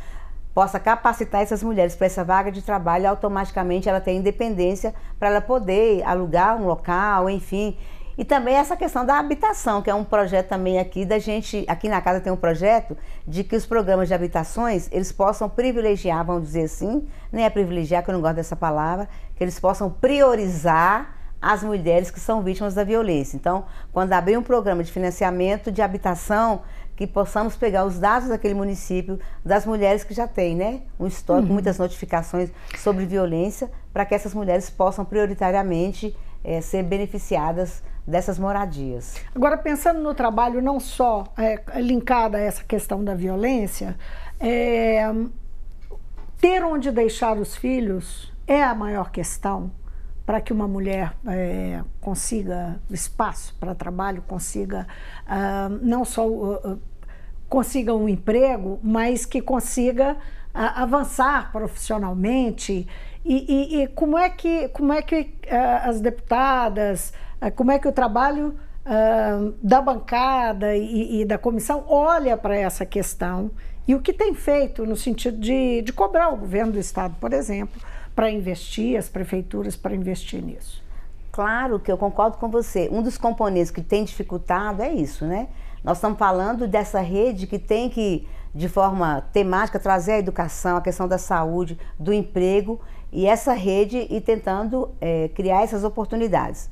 possa 0.55 0.81
capacitar 0.81 1.43
essas 1.43 1.63
mulheres 1.63 1.95
para 1.95 2.07
essa 2.07 2.25
vaga 2.25 2.51
de 2.51 2.63
trabalho, 2.63 3.09
automaticamente 3.09 3.89
ela 3.89 4.01
tem 4.01 4.19
independência 4.19 4.95
para 5.19 5.29
ela 5.29 5.41
poder 5.41 6.03
alugar 6.05 6.57
um 6.61 6.67
local, 6.67 7.31
enfim, 7.31 7.77
e 8.19 8.25
também 8.25 8.57
essa 8.57 8.77
questão 8.77 9.07
da 9.07 9.17
habitação, 9.17 9.81
que 9.81 9.89
é 9.89 9.95
um 9.95 10.03
projeto 10.03 10.49
também 10.49 10.81
aqui 10.81 11.05
da 11.05 11.21
gente, 11.21 11.65
aqui 11.69 11.89
na 11.89 12.01
casa 12.01 12.21
tem 12.21 12.33
um 12.33 12.37
projeto 12.37 12.97
de 13.25 13.45
que 13.45 13.55
os 13.55 13.65
programas 13.65 14.09
de 14.09 14.15
habitações, 14.15 14.89
eles 14.91 15.13
possam 15.13 15.49
privilegiar, 15.49 16.25
vamos 16.25 16.43
dizer 16.43 16.65
assim, 16.65 17.07
nem 17.31 17.45
é 17.45 17.51
privilegiar, 17.51 18.03
que 18.03 18.11
eu 18.11 18.15
não 18.15 18.21
gosto 18.21 18.35
dessa 18.35 18.57
palavra, 18.57 19.09
que 19.37 19.45
eles 19.45 19.61
possam 19.61 19.89
priorizar 19.89 21.17
as 21.41 21.63
mulheres 21.63 22.11
que 22.11 22.19
são 22.19 22.43
vítimas 22.43 22.75
da 22.75 22.83
violência. 22.83 23.37
Então, 23.37 23.67
quando 23.93 24.13
abrir 24.13 24.37
um 24.37 24.43
programa 24.43 24.83
de 24.83 24.91
financiamento 24.91 25.71
de 25.71 25.81
habitação, 25.81 26.63
que 26.97 27.07
possamos 27.07 27.55
pegar 27.55 27.85
os 27.85 28.01
dados 28.01 28.29
daquele 28.29 28.55
município, 28.55 29.21
das 29.45 29.65
mulheres 29.65 30.03
que 30.03 30.13
já 30.13 30.27
têm, 30.27 30.57
né? 30.57 30.81
Um 30.99 31.07
histórico, 31.07 31.47
uhum. 31.47 31.55
muitas 31.55 31.79
notificações 31.79 32.51
sobre 32.77 33.07
violência, 33.07 33.71
para 33.93 34.05
que 34.05 34.17
essas 34.17 34.35
mulheres 34.35 34.69
possam 34.69 35.05
prioritariamente 35.05 36.17
é, 36.43 36.61
ser 36.61 36.83
beneficiadas 36.83 37.81
dessas 38.09 38.39
moradias. 38.39 39.17
Agora, 39.35 39.59
pensando 39.59 40.01
no 40.01 40.15
trabalho 40.15 40.63
não 40.63 40.81
só 40.81 41.25
é, 41.37 41.81
linkado 41.81 42.37
a 42.37 42.41
essa 42.41 42.65
questão 42.65 43.05
da 43.05 43.15
violência, 43.15 43.97
é, 44.41 45.05
ter 46.41 46.65
onde 46.65 46.91
deixar 46.91 47.37
os 47.37 47.55
filhos 47.55 48.33
é 48.47 48.65
a 48.65 48.75
maior 48.75 49.11
questão 49.11 49.71
para 50.25 50.41
que 50.41 50.53
uma 50.53 50.67
mulher 50.69 51.15
é, 51.27 51.83
consiga 52.01 52.81
espaço 52.91 53.55
para 53.59 53.75
trabalho, 53.75 54.23
consiga 54.29 54.87
uh, 55.27 55.71
não 55.83 56.05
só 56.05 56.29
uh, 56.29 56.79
consiga 57.49 57.95
um 57.95 58.07
emprego, 58.07 58.79
mas 58.83 59.25
que 59.25 59.41
consiga 59.41 60.13
uh, 60.13 60.19
avançar 60.55 61.51
profissionalmente. 61.51 62.87
E, 63.25 63.79
e, 63.79 63.83
e, 63.83 63.87
como 63.89 64.19
é 64.19 64.29
que, 64.29 64.69
como 64.69 64.93
é 64.93 65.01
que 65.01 65.35
as 65.83 66.01
deputadas 66.01 67.13
como 67.55 67.71
é 67.71 67.79
que 67.79 67.89
o 67.89 67.93
trabalho 67.93 68.57
uh, 68.85 69.55
da 69.63 69.81
bancada 69.81 70.77
e, 70.77 71.21
e, 71.21 71.25
da 71.25 71.39
comissão 71.39 71.85
olha 71.89 72.37
para 72.37 72.57
essa 72.57 72.85
questão 72.85 73.51
e 73.87 73.95
o 73.95 74.01
que 74.01 74.13
tem 74.13 74.35
feito 74.35 74.85
no 74.85 74.97
sentido 74.97 75.39
de, 75.39 75.83
de 75.83 75.93
cobrar 75.93 76.29
o 76.31 76.37
governo 76.37 76.73
do 76.73 76.79
Estado, 76.79 77.15
por 77.21 77.33
exemplo, 77.33 77.81
para 78.15 78.31
investir, 78.31 78.99
as 78.99 79.09
prefeituras 79.09 79.77
para 79.77 79.95
investir 79.95 80.43
nisso. 80.43 80.83
Claro 81.31 81.79
que 81.79 81.91
eu 81.91 81.97
concordo 81.97 82.37
com 82.37 82.51
você. 82.51 82.89
Um 82.91 83.01
dos 83.01 83.17
componentes 83.17 83.71
que 83.71 83.81
tem 83.81 84.05
dificultado 84.05 84.83
é 84.83 84.93
isso, 84.93 85.25
né? 85.25 85.49
Nós 85.85 85.99
estamos 85.99 86.19
falando 86.19 86.67
dessa 86.67 87.01
rede 87.01 87.47
que 87.47 87.59
tem 87.59 87.89
que, 87.89 88.27
de 88.53 88.69
forma 88.69 89.23
temática, 89.33 89.79
trazer 89.79 90.13
a 90.13 90.19
educação, 90.19 90.77
a 90.77 90.81
questão 90.81 91.07
da 91.07 91.17
saúde, 91.17 91.79
do 91.99 92.13
emprego 92.13 92.81
e 93.13 93.27
essa 93.27 93.53
rede 93.53 94.07
e 94.11 94.21
tentando 94.21 94.91
é, 95.01 95.29
criar 95.29 95.63
essas 95.63 95.85
oportunidades. 95.85 96.69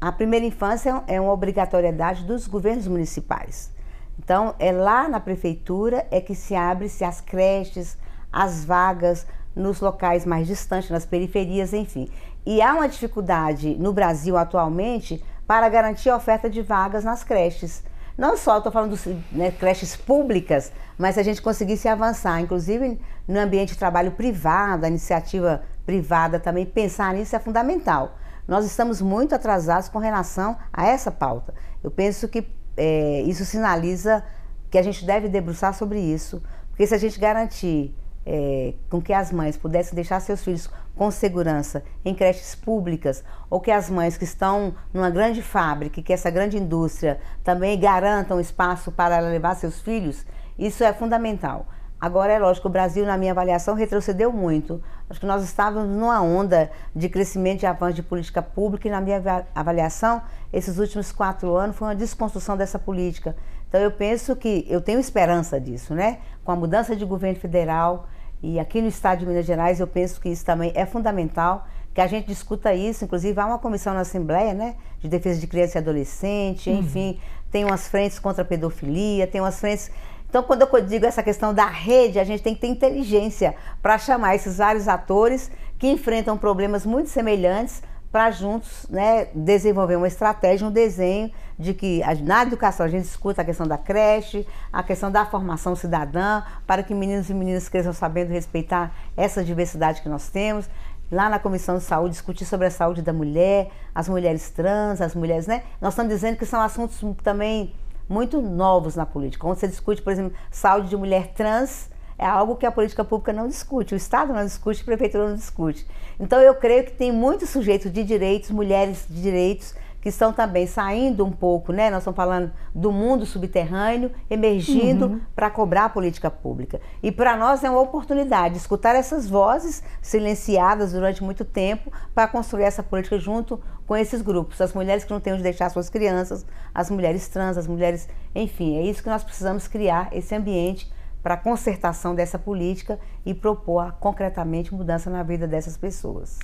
A 0.00 0.10
primeira 0.10 0.46
infância 0.46 1.04
é 1.06 1.20
uma 1.20 1.30
obrigatoriedade 1.30 2.24
dos 2.24 2.46
governos 2.46 2.88
municipais. 2.88 3.70
Então, 4.18 4.54
é 4.58 4.72
lá 4.72 5.06
na 5.06 5.20
prefeitura 5.20 6.06
é 6.10 6.22
que 6.22 6.34
se 6.34 6.54
abre-se 6.54 7.04
as 7.04 7.20
creches, 7.20 7.98
as 8.32 8.64
vagas 8.64 9.26
nos 9.54 9.78
locais 9.78 10.24
mais 10.24 10.46
distantes, 10.46 10.88
nas 10.88 11.04
periferias, 11.04 11.74
enfim. 11.74 12.08
E 12.46 12.62
há 12.62 12.72
uma 12.72 12.88
dificuldade 12.88 13.76
no 13.78 13.92
Brasil 13.92 14.38
atualmente 14.38 15.22
para 15.46 15.68
garantir 15.68 16.08
a 16.08 16.16
oferta 16.16 16.48
de 16.48 16.62
vagas 16.62 17.04
nas 17.04 17.22
creches. 17.22 17.82
Não 18.16 18.38
só 18.38 18.56
estou 18.56 18.72
falando 18.72 18.96
de 18.96 19.22
né, 19.30 19.50
creches 19.50 19.96
públicas, 19.96 20.72
mas 20.96 21.16
se 21.16 21.20
a 21.20 21.24
gente 21.24 21.42
conseguisse 21.42 21.88
avançar, 21.88 22.40
inclusive 22.40 22.98
no 23.28 23.38
ambiente 23.38 23.74
de 23.74 23.78
trabalho 23.78 24.12
privado, 24.12 24.86
a 24.86 24.88
iniciativa 24.88 25.62
privada 25.84 26.40
também, 26.40 26.64
pensar 26.64 27.12
nisso 27.12 27.36
é 27.36 27.38
fundamental 27.38 28.16
nós 28.46 28.64
estamos 28.64 29.00
muito 29.00 29.34
atrasados 29.34 29.88
com 29.88 29.98
relação 29.98 30.56
a 30.72 30.86
essa 30.86 31.10
pauta. 31.10 31.54
Eu 31.82 31.90
penso 31.90 32.28
que 32.28 32.46
é, 32.76 33.22
isso 33.22 33.44
sinaliza 33.44 34.24
que 34.70 34.78
a 34.78 34.82
gente 34.82 35.04
deve 35.04 35.28
debruçar 35.28 35.74
sobre 35.74 36.00
isso, 36.00 36.42
porque 36.70 36.86
se 36.86 36.94
a 36.94 36.98
gente 36.98 37.18
garantir 37.18 37.94
é, 38.24 38.74
com 38.88 39.00
que 39.00 39.12
as 39.12 39.32
mães 39.32 39.56
pudessem 39.56 39.94
deixar 39.94 40.20
seus 40.20 40.42
filhos 40.42 40.70
com 40.94 41.10
segurança 41.10 41.82
em 42.04 42.14
creches 42.14 42.54
públicas, 42.54 43.24
ou 43.48 43.60
que 43.60 43.70
as 43.70 43.88
mães 43.88 44.16
que 44.16 44.24
estão 44.24 44.74
numa 44.92 45.10
grande 45.10 45.42
fábrica, 45.42 46.02
que 46.02 46.12
essa 46.12 46.30
grande 46.30 46.58
indústria 46.58 47.18
também 47.42 47.78
garantam 47.78 48.38
espaço 48.38 48.92
para 48.92 49.18
levar 49.18 49.56
seus 49.56 49.80
filhos, 49.80 50.26
isso 50.58 50.84
é 50.84 50.92
fundamental. 50.92 51.66
Agora, 52.00 52.32
é 52.32 52.38
lógico, 52.38 52.66
o 52.68 52.70
Brasil, 52.70 53.04
na 53.04 53.18
minha 53.18 53.32
avaliação, 53.32 53.74
retrocedeu 53.74 54.32
muito. 54.32 54.82
Acho 55.08 55.20
que 55.20 55.26
nós 55.26 55.44
estávamos 55.44 55.94
numa 55.94 56.22
onda 56.22 56.70
de 56.96 57.08
crescimento 57.10 57.62
e 57.62 57.66
avanço 57.66 57.94
de 57.94 58.02
política 58.02 58.40
pública 58.40 58.88
e, 58.88 58.90
na 58.90 59.02
minha 59.02 59.22
avaliação, 59.54 60.22
esses 60.50 60.78
últimos 60.78 61.12
quatro 61.12 61.54
anos 61.54 61.76
foi 61.76 61.88
uma 61.88 61.94
desconstrução 61.94 62.56
dessa 62.56 62.78
política, 62.78 63.36
Então 63.68 63.80
eu 63.80 63.90
penso 63.90 64.34
que 64.34 64.66
eu 64.68 64.80
tenho 64.80 64.98
esperança 64.98 65.60
disso, 65.60 65.94
né? 65.94 66.18
Com 66.42 66.52
a 66.52 66.56
mudança 66.56 66.96
de 66.96 67.04
governo 67.04 67.38
federal 67.38 68.08
e 68.42 68.58
aqui 68.58 68.80
no 68.80 68.88
estado 68.88 69.18
de 69.18 69.26
Minas 69.26 69.44
Gerais 69.44 69.78
eu 69.78 69.86
penso 69.86 70.20
que 70.20 70.28
isso 70.28 70.44
também 70.44 70.72
é 70.74 70.86
fundamental 70.86 71.66
que 71.92 72.00
a 72.00 72.06
gente 72.06 72.26
discuta 72.26 72.72
isso, 72.72 73.04
inclusive 73.04 73.38
há 73.40 73.46
uma 73.46 73.58
comissão 73.58 73.92
na 73.92 74.00
Assembleia, 74.00 74.54
né, 74.54 74.76
de 75.00 75.08
defesa 75.08 75.40
de 75.40 75.46
criança 75.46 75.78
e 75.78 75.80
adolescente, 75.80 76.70
uhum. 76.70 76.78
enfim, 76.78 77.20
tem 77.50 77.64
umas 77.64 77.88
frentes 77.88 78.18
contra 78.18 78.42
a 78.42 78.44
pedofilia, 78.44 79.26
tem 79.26 79.40
umas 79.40 79.58
frentes 79.58 79.90
então, 80.30 80.44
quando 80.44 80.62
eu 80.62 80.80
digo 80.86 81.04
essa 81.04 81.24
questão 81.24 81.52
da 81.52 81.66
rede, 81.66 82.20
a 82.20 82.22
gente 82.22 82.40
tem 82.40 82.54
que 82.54 82.60
ter 82.60 82.68
inteligência 82.68 83.52
para 83.82 83.98
chamar 83.98 84.36
esses 84.36 84.58
vários 84.58 84.86
atores 84.86 85.50
que 85.76 85.90
enfrentam 85.90 86.38
problemas 86.38 86.86
muito 86.86 87.10
semelhantes 87.10 87.82
para 88.12 88.30
juntos 88.30 88.86
né, 88.88 89.26
desenvolver 89.34 89.96
uma 89.96 90.06
estratégia, 90.06 90.68
um 90.68 90.70
desenho 90.70 91.32
de 91.58 91.74
que 91.74 92.00
na 92.22 92.42
educação 92.42 92.86
a 92.86 92.88
gente 92.88 93.06
escuta 93.06 93.42
a 93.42 93.44
questão 93.44 93.66
da 93.66 93.76
creche, 93.76 94.46
a 94.72 94.84
questão 94.84 95.10
da 95.10 95.26
formação 95.26 95.74
cidadã, 95.74 96.44
para 96.64 96.84
que 96.84 96.94
meninos 96.94 97.28
e 97.28 97.34
meninas 97.34 97.68
cresçam 97.68 97.92
sabendo 97.92 98.30
respeitar 98.30 98.94
essa 99.16 99.42
diversidade 99.42 100.00
que 100.00 100.08
nós 100.08 100.28
temos. 100.28 100.70
Lá 101.10 101.28
na 101.28 101.40
Comissão 101.40 101.76
de 101.76 101.82
Saúde, 101.82 102.12
discutir 102.12 102.44
sobre 102.44 102.68
a 102.68 102.70
saúde 102.70 103.02
da 103.02 103.12
mulher, 103.12 103.72
as 103.92 104.08
mulheres 104.08 104.48
trans, 104.50 105.00
as 105.00 105.12
mulheres, 105.12 105.48
né? 105.48 105.64
Nós 105.80 105.94
estamos 105.94 106.12
dizendo 106.12 106.36
que 106.36 106.46
são 106.46 106.60
assuntos 106.60 107.00
também 107.24 107.74
muito 108.10 108.42
novos 108.42 108.96
na 108.96 109.06
política. 109.06 109.46
Quando 109.46 109.56
você 109.56 109.68
discute, 109.68 110.02
por 110.02 110.12
exemplo, 110.12 110.36
saúde 110.50 110.88
de 110.88 110.96
mulher 110.96 111.28
trans, 111.28 111.88
é 112.18 112.26
algo 112.26 112.56
que 112.56 112.66
a 112.66 112.72
política 112.72 113.04
pública 113.04 113.32
não 113.32 113.46
discute, 113.46 113.94
o 113.94 113.96
Estado 113.96 114.34
não 114.34 114.44
discute, 114.44 114.82
a 114.82 114.84
prefeitura 114.84 115.28
não 115.28 115.36
discute. 115.36 115.86
Então 116.18 116.40
eu 116.40 116.54
creio 116.54 116.84
que 116.84 116.90
tem 116.90 117.12
muitos 117.12 117.48
sujeitos 117.48 117.90
de 117.90 118.02
direitos, 118.02 118.50
mulheres 118.50 119.06
de 119.08 119.22
direitos, 119.22 119.74
que 120.00 120.08
estão 120.08 120.32
também 120.32 120.66
saindo 120.66 121.24
um 121.24 121.30
pouco, 121.30 121.72
né? 121.72 121.90
Nós 121.90 122.00
estamos 122.00 122.16
falando 122.16 122.50
do 122.74 122.90
mundo 122.90 123.26
subterrâneo, 123.26 124.10
emergindo 124.30 125.06
uhum. 125.06 125.20
para 125.34 125.50
cobrar 125.50 125.84
a 125.86 125.88
política 125.88 126.30
pública. 126.30 126.80
E 127.02 127.12
para 127.12 127.36
nós 127.36 127.62
é 127.62 127.70
uma 127.70 127.80
oportunidade 127.80 128.56
escutar 128.56 128.94
essas 128.94 129.28
vozes 129.28 129.82
silenciadas 130.00 130.92
durante 130.92 131.22
muito 131.22 131.44
tempo 131.44 131.92
para 132.14 132.26
construir 132.26 132.64
essa 132.64 132.82
política 132.82 133.18
junto 133.18 133.60
com 133.86 133.96
esses 133.96 134.22
grupos, 134.22 134.60
as 134.60 134.72
mulheres 134.72 135.04
que 135.04 135.12
não 135.12 135.20
têm 135.20 135.32
onde 135.32 135.42
deixar 135.42 135.68
suas 135.68 135.90
crianças, 135.90 136.46
as 136.72 136.88
mulheres 136.88 137.26
trans, 137.28 137.58
as 137.58 137.66
mulheres, 137.66 138.08
enfim, 138.34 138.78
é 138.78 138.82
isso 138.82 139.02
que 139.02 139.10
nós 139.10 139.24
precisamos 139.24 139.66
criar 139.66 140.08
esse 140.12 140.34
ambiente 140.34 140.90
para 141.22 141.34
a 141.34 141.36
concertação 141.36 142.14
dessa 142.14 142.38
política 142.38 142.98
e 143.26 143.34
propor 143.34 143.92
concretamente 144.00 144.72
mudança 144.72 145.10
na 145.10 145.22
vida 145.22 145.46
dessas 145.46 145.76
pessoas. 145.76 146.38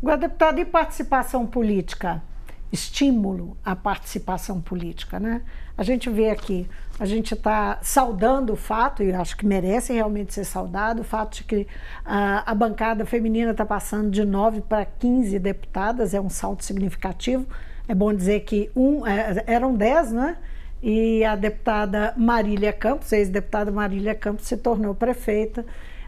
Agora, 0.00 0.18
deputada, 0.18 0.60
e 0.60 0.64
participação 0.64 1.46
política? 1.46 2.22
Estímulo 2.72 3.54
à 3.62 3.76
participação 3.76 4.60
política, 4.60 5.20
né? 5.20 5.42
A 5.76 5.82
gente 5.82 6.08
vê 6.08 6.30
aqui, 6.30 6.66
a 6.98 7.04
gente 7.04 7.34
está 7.34 7.78
saudando 7.82 8.54
o 8.54 8.56
fato, 8.56 9.02
e 9.02 9.12
acho 9.12 9.36
que 9.36 9.44
merece 9.44 9.92
realmente 9.92 10.32
ser 10.32 10.44
saudado, 10.44 11.02
o 11.02 11.04
fato 11.04 11.36
de 11.36 11.44
que 11.44 11.66
a, 12.04 12.50
a 12.50 12.54
bancada 12.54 13.04
feminina 13.04 13.50
está 13.50 13.64
passando 13.64 14.10
de 14.10 14.24
9 14.24 14.62
para 14.62 14.86
15 14.86 15.38
deputadas, 15.38 16.14
é 16.14 16.20
um 16.20 16.30
salto 16.30 16.64
significativo. 16.64 17.46
É 17.86 17.94
bom 17.94 18.12
dizer 18.14 18.40
que 18.40 18.70
um, 18.74 19.06
é, 19.06 19.44
eram 19.46 19.74
10, 19.74 20.12
né? 20.12 20.36
E 20.82 21.24
a 21.24 21.36
deputada 21.36 22.14
Marília 22.16 22.72
Campos, 22.72 23.12
ex-deputada 23.12 23.70
Marília 23.70 24.14
Campos, 24.14 24.46
se 24.46 24.56
tornou 24.56 24.94
prefeita. 24.94 25.64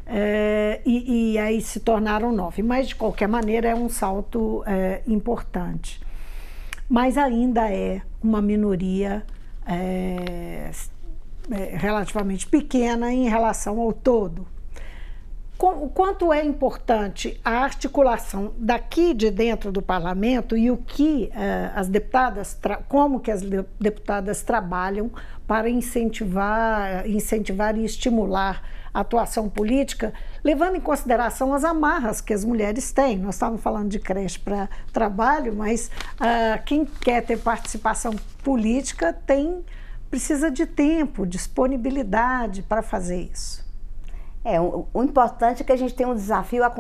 É, 0.06 0.80
e, 0.84 1.32
e, 1.32 1.38
aí 1.38 1.60
se 1.62 1.80
tornaram 1.80 2.30
nove. 2.30 2.62
Mas, 2.62 2.88
de 2.88 2.94
qualquer 2.94 3.26
maneira, 3.26 3.68
é 3.68 3.74
um 3.74 3.88
salto 3.88 4.62
é, 4.66 5.00
importante 5.06 6.04
mas 6.88 7.16
ainda 7.16 7.70
é 7.70 8.02
uma 8.22 8.40
minoria 8.42 9.24
é, 9.66 10.70
relativamente 11.72 12.46
pequena 12.46 13.12
em 13.12 13.28
relação 13.28 13.80
ao 13.80 13.92
todo. 13.92 14.46
O 15.58 15.88
quanto 15.88 16.32
é 16.32 16.44
importante 16.44 17.40
a 17.44 17.62
articulação 17.62 18.52
daqui 18.58 19.14
de 19.14 19.30
dentro 19.30 19.70
do 19.70 19.80
parlamento 19.80 20.56
e 20.56 20.70
o 20.70 20.76
que 20.76 21.30
é, 21.32 21.70
as 21.74 21.88
deputadas, 21.88 22.58
como 22.88 23.20
que 23.20 23.30
as 23.30 23.42
deputadas 23.80 24.42
trabalham 24.42 25.10
para 25.46 25.68
incentivar, 25.68 27.08
incentivar 27.08 27.78
e 27.78 27.84
estimular 27.84 28.62
atuação 28.92 29.48
política, 29.48 30.12
levando 30.42 30.76
em 30.76 30.80
consideração 30.80 31.52
as 31.52 31.64
amarras 31.64 32.20
que 32.20 32.32
as 32.32 32.44
mulheres 32.44 32.92
têm. 32.92 33.18
Nós 33.18 33.34
estávamos 33.34 33.60
falando 33.60 33.88
de 33.88 33.98
creche 33.98 34.38
para 34.38 34.68
trabalho, 34.92 35.54
mas 35.54 35.90
uh, 36.14 36.62
quem 36.64 36.84
quer 36.84 37.22
ter 37.22 37.38
participação 37.38 38.14
política 38.42 39.12
tem 39.12 39.64
precisa 40.08 40.48
de 40.48 40.64
tempo, 40.64 41.26
disponibilidade 41.26 42.62
para 42.62 42.82
fazer 42.82 43.28
isso. 43.32 43.63
É, 44.44 44.60
o, 44.60 44.86
o, 44.92 45.02
importante 45.02 45.62
é 45.62 45.64
que 45.64 45.72
a 45.72 45.76
gente 45.76 45.94
tem 45.94 46.06
um 46.06 46.14
desafio 46.14 46.62
a, 46.64 46.72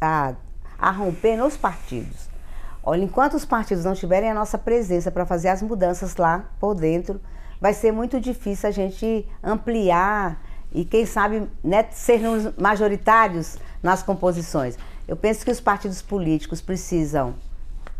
a, 0.00 0.34
a 0.78 0.90
romper 0.90 1.36
nos 1.36 1.56
partidos. 1.56 2.30
Olha, 2.82 3.04
enquanto 3.04 3.34
os 3.34 3.44
partidos 3.44 3.84
não 3.84 3.94
tiverem 3.94 4.30
a 4.30 4.34
nossa 4.34 4.56
presença 4.56 5.10
para 5.10 5.26
fazer 5.26 5.48
as 5.48 5.62
mudanças 5.62 6.16
lá 6.16 6.46
por 6.58 6.74
dentro, 6.74 7.20
vai 7.60 7.74
ser 7.74 7.92
muito 7.92 8.18
difícil 8.18 8.68
a 8.68 8.72
gente 8.72 9.28
ampliar 9.42 10.42
e 10.72 10.84
quem 10.84 11.04
sabe 11.04 11.46
né, 11.62 11.86
sermos 11.92 12.56
majoritários 12.56 13.58
nas 13.82 14.02
composições. 14.02 14.78
Eu 15.06 15.16
penso 15.16 15.44
que 15.44 15.50
os 15.50 15.60
partidos 15.60 16.00
políticos 16.00 16.60
precisam 16.62 17.34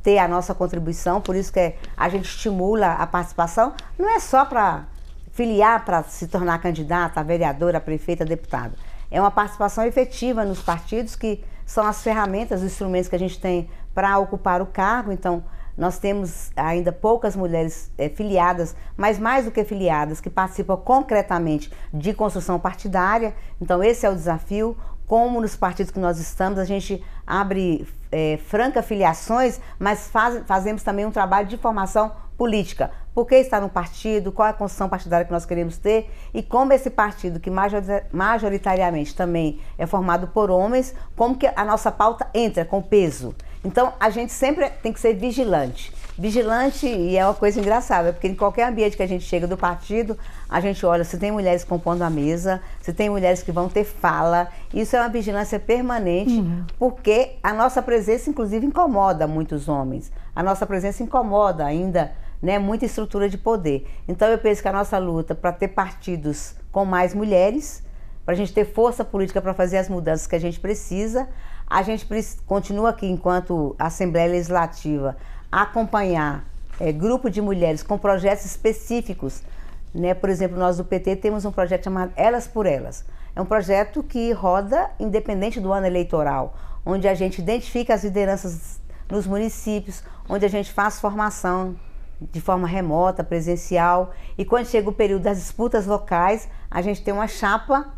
ter 0.03 0.19
a 0.19 0.27
nossa 0.27 0.55
contribuição, 0.55 1.21
por 1.21 1.37
isso 1.37 1.53
que 1.53 1.75
a 1.97 2.09
gente 2.09 2.25
estimula 2.25 2.95
a 2.95 3.07
participação, 3.07 3.75
não 3.99 4.09
é 4.09 4.19
só 4.19 4.45
para 4.45 4.87
filiar 5.33 5.85
para 5.85 6.03
se 6.05 6.27
tornar 6.27 6.59
candidata, 6.59 7.21
a 7.21 7.23
vereadora, 7.23 7.79
a 7.79 7.81
prefeita, 7.81 8.25
a 8.25 8.27
deputada. 8.27 8.73
É 9.13 9.21
uma 9.21 9.31
participação 9.31 9.85
efetiva 9.85 10.43
nos 10.43 10.63
partidos 10.63 11.15
que 11.15 11.45
são 11.67 11.87
as 11.87 12.03
ferramentas, 12.03 12.61
os 12.61 12.67
instrumentos 12.67 13.11
que 13.11 13.15
a 13.15 13.19
gente 13.19 13.39
tem 13.39 13.69
para 13.95 14.19
ocupar 14.19 14.63
o 14.63 14.67
cargo. 14.67 15.13
Então, 15.13 15.45
nós 15.77 15.99
temos 15.99 16.51
ainda 16.57 16.91
poucas 16.91 17.37
mulheres 17.37 17.93
é, 17.99 18.09
filiadas, 18.09 18.75
mas 18.97 19.19
mais 19.19 19.45
do 19.45 19.51
que 19.51 19.63
filiadas, 19.65 20.19
que 20.19 20.31
participam 20.31 20.79
concretamente 20.79 21.71
de 21.93 22.15
construção 22.15 22.59
partidária. 22.59 23.35
Então, 23.61 23.85
esse 23.85 24.07
é 24.07 24.11
o 24.11 24.15
desafio. 24.15 24.75
Como 25.07 25.43
nos 25.43 25.55
partidos 25.55 25.93
que 25.93 26.01
nós 26.01 26.19
estamos, 26.19 26.59
a 26.59 26.65
gente 26.65 27.05
abre 27.27 27.87
é, 28.11 28.39
franca 28.47 28.83
filiações, 28.83 29.61
mas 29.79 30.09
faz, 30.09 30.43
fazemos 30.47 30.83
também 30.83 31.05
um 31.05 31.11
trabalho 31.11 31.47
de 31.47 31.59
formação 31.59 32.13
política. 32.39 32.91
Por 33.15 33.27
que 33.27 33.35
está 33.35 33.61
no 33.61 33.69
partido, 33.69 34.33
qual 34.33 34.49
é 34.49 34.51
a 34.51 34.55
construção 34.55 34.89
partidária 34.89 35.27
que 35.27 35.33
nós 35.33 35.45
queremos 35.45 35.77
ter 35.77 36.11
e 36.33 36.43
como 36.43 36.73
esse 36.73 36.89
partido, 36.89 37.39
que 37.39 37.51
majoritariamente 37.51 39.15
também 39.15 39.61
é 39.77 39.87
formado 39.87 40.29
por 40.29 40.51
homens, 40.51 40.95
como 41.15 41.37
que 41.37 41.47
a 41.47 41.65
nossa 41.65 41.93
pauta 41.93 42.27
entra 42.33 42.65
com 42.65 42.81
peso. 42.81 43.35
Então, 43.65 43.93
a 44.01 44.11
gente 44.11 44.33
sempre 44.33 44.69
tem 44.83 44.93
que 44.93 44.99
ser 44.99 45.15
vigilante. 45.15 45.93
Vigilante, 46.19 46.87
e 46.87 47.17
é 47.17 47.25
uma 47.25 47.35
coisa 47.35 47.59
engraçada, 47.59 48.13
porque 48.13 48.29
em 48.29 48.35
qualquer 48.35 48.69
ambiente 48.69 48.97
que 48.97 49.03
a 49.03 49.07
gente 49.07 49.25
chega 49.25 49.47
do 49.47 49.57
partido, 49.57 50.19
a 50.49 50.61
gente 50.61 50.85
olha 50.85 51.05
se 51.05 51.17
tem 51.17 51.31
mulheres 51.31 51.65
compondo 51.65 52.03
a 52.03 52.11
mesa, 52.11 52.61
se 52.83 52.93
tem 52.93 53.09
mulheres 53.09 53.43
que 53.43 53.51
vão 53.51 53.69
ter 53.69 53.85
fala. 53.85 54.49
Isso 54.75 54.95
é 54.97 55.01
uma 55.01 55.09
vigilância 55.09 55.59
permanente, 55.59 56.33
uhum. 56.33 56.65
porque 56.79 57.37
a 57.43 57.53
nossa 57.53 57.81
presença, 57.81 58.29
inclusive, 58.29 58.67
incomoda 58.67 59.27
muitos 59.27 59.69
homens. 59.69 60.13
A 60.35 60.43
nossa 60.43 60.67
presença 60.67 61.03
incomoda 61.03 61.65
ainda 61.65 62.13
né, 62.43 62.59
muita 62.59 62.85
estrutura 62.85 63.29
de 63.29 63.39
poder. 63.39 63.89
Então, 64.09 64.27
eu 64.29 64.39
penso 64.39 64.61
que 64.61 64.69
a 64.69 64.73
nossa 64.73 64.99
luta 64.99 65.35
para 65.35 65.53
ter 65.53 65.69
partidos 65.69 66.57
com 66.73 66.85
mais 66.85 67.15
mulheres, 67.15 67.85
para 68.25 68.35
a 68.35 68.37
gente 68.37 68.53
ter 68.53 68.65
força 68.65 69.05
política 69.05 69.41
para 69.41 69.55
fazer 69.55 69.79
as 69.79 69.89
mudanças 69.89 70.27
que 70.27 70.35
a 70.35 70.41
gente 70.41 70.59
precisa, 70.59 71.29
a 71.67 71.83
gente 71.83 72.07
continua 72.45 72.91
aqui, 72.91 73.07
enquanto 73.07 73.77
Assembleia 73.79 74.33
Legislativa, 74.33 75.17
a 75.51 75.63
acompanhar 75.63 76.45
é, 76.81 76.91
grupo 76.91 77.31
de 77.31 77.41
mulheres 77.41 77.83
com 77.83 77.97
projetos 77.97 78.45
específicos. 78.45 79.43
Né? 79.95 80.13
Por 80.13 80.29
exemplo, 80.29 80.59
nós 80.59 80.79
do 80.79 80.85
PT 80.85 81.17
temos 81.17 81.45
um 81.45 81.53
projeto 81.53 81.85
chamado 81.85 82.13
Elas 82.17 82.49
por 82.49 82.67
Elas. 82.67 83.05
É 83.35 83.41
um 83.41 83.47
projeto 83.47 84.03
que 84.03 84.33
roda 84.33 84.91
independente 84.99 85.61
do 85.61 85.73
ano 85.73 85.87
eleitoral, 85.87 86.55
onde 86.85 87.07
a 87.07 87.15
gente 87.15 87.41
identifica 87.41 87.95
as 87.95 88.03
lideranças 88.03 88.81
nos 89.11 89.27
municípios, 89.27 90.03
onde 90.29 90.45
a 90.45 90.49
gente 90.49 90.73
faz 90.73 91.01
formação 91.01 91.77
de 92.31 92.41
forma 92.41 92.69
remota, 92.69 93.25
presencial. 93.25 94.13
E 94.37 94.45
quando 94.45 94.67
chega 94.67 94.89
o 94.89 94.93
período 94.93 95.23
das 95.23 95.39
disputas 95.39 95.87
locais, 95.87 96.49
a 96.71 96.83
gente 96.83 97.03
tem 97.03 97.13
uma 97.13 97.27
chapa 97.27 97.93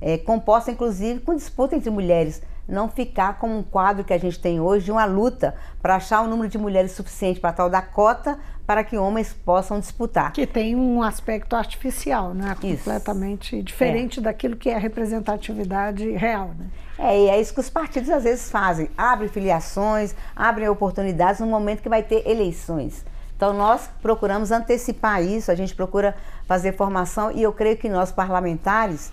é, 0.00 0.18
composta, 0.18 0.70
inclusive, 0.70 1.20
com 1.20 1.34
disputa 1.34 1.76
entre 1.76 1.90
mulheres 1.90 2.42
não 2.70 2.88
ficar 2.88 3.38
como 3.38 3.58
um 3.58 3.62
quadro 3.62 4.04
que 4.04 4.12
a 4.12 4.18
gente 4.18 4.38
tem 4.38 4.60
hoje 4.60 4.86
de 4.86 4.92
uma 4.92 5.04
luta 5.04 5.54
para 5.82 5.96
achar 5.96 6.22
o 6.22 6.28
número 6.28 6.48
de 6.48 6.56
mulheres 6.56 6.92
suficiente 6.92 7.40
para 7.40 7.52
tal 7.52 7.68
da 7.68 7.82
cota 7.82 8.38
para 8.66 8.84
que 8.84 8.96
homens 8.96 9.32
possam 9.32 9.80
disputar. 9.80 10.32
Que 10.32 10.46
tem 10.46 10.76
um 10.76 11.02
aspecto 11.02 11.56
artificial, 11.56 12.32
né? 12.32 12.54
Isso. 12.62 12.84
Completamente 12.84 13.60
diferente 13.62 14.20
é. 14.20 14.22
daquilo 14.22 14.56
que 14.56 14.70
é 14.70 14.76
a 14.76 14.78
representatividade 14.78 16.08
real, 16.12 16.52
né? 16.56 16.66
É, 16.96 17.18
e 17.18 17.28
é 17.28 17.40
isso 17.40 17.52
que 17.52 17.60
os 17.60 17.68
partidos 17.68 18.10
às 18.10 18.22
vezes 18.22 18.48
fazem. 18.48 18.88
Abrem 18.96 19.28
filiações, 19.28 20.14
abrem 20.36 20.68
oportunidades 20.68 21.40
no 21.40 21.46
momento 21.46 21.82
que 21.82 21.88
vai 21.88 22.02
ter 22.02 22.28
eleições. 22.28 23.04
Então 23.40 23.54
nós 23.54 23.88
procuramos 24.02 24.52
antecipar 24.52 25.22
isso, 25.22 25.50
a 25.50 25.54
gente 25.54 25.74
procura 25.74 26.14
fazer 26.44 26.76
formação 26.76 27.32
e 27.32 27.42
eu 27.42 27.54
creio 27.54 27.74
que 27.74 27.88
nós 27.88 28.12
parlamentares 28.12 29.10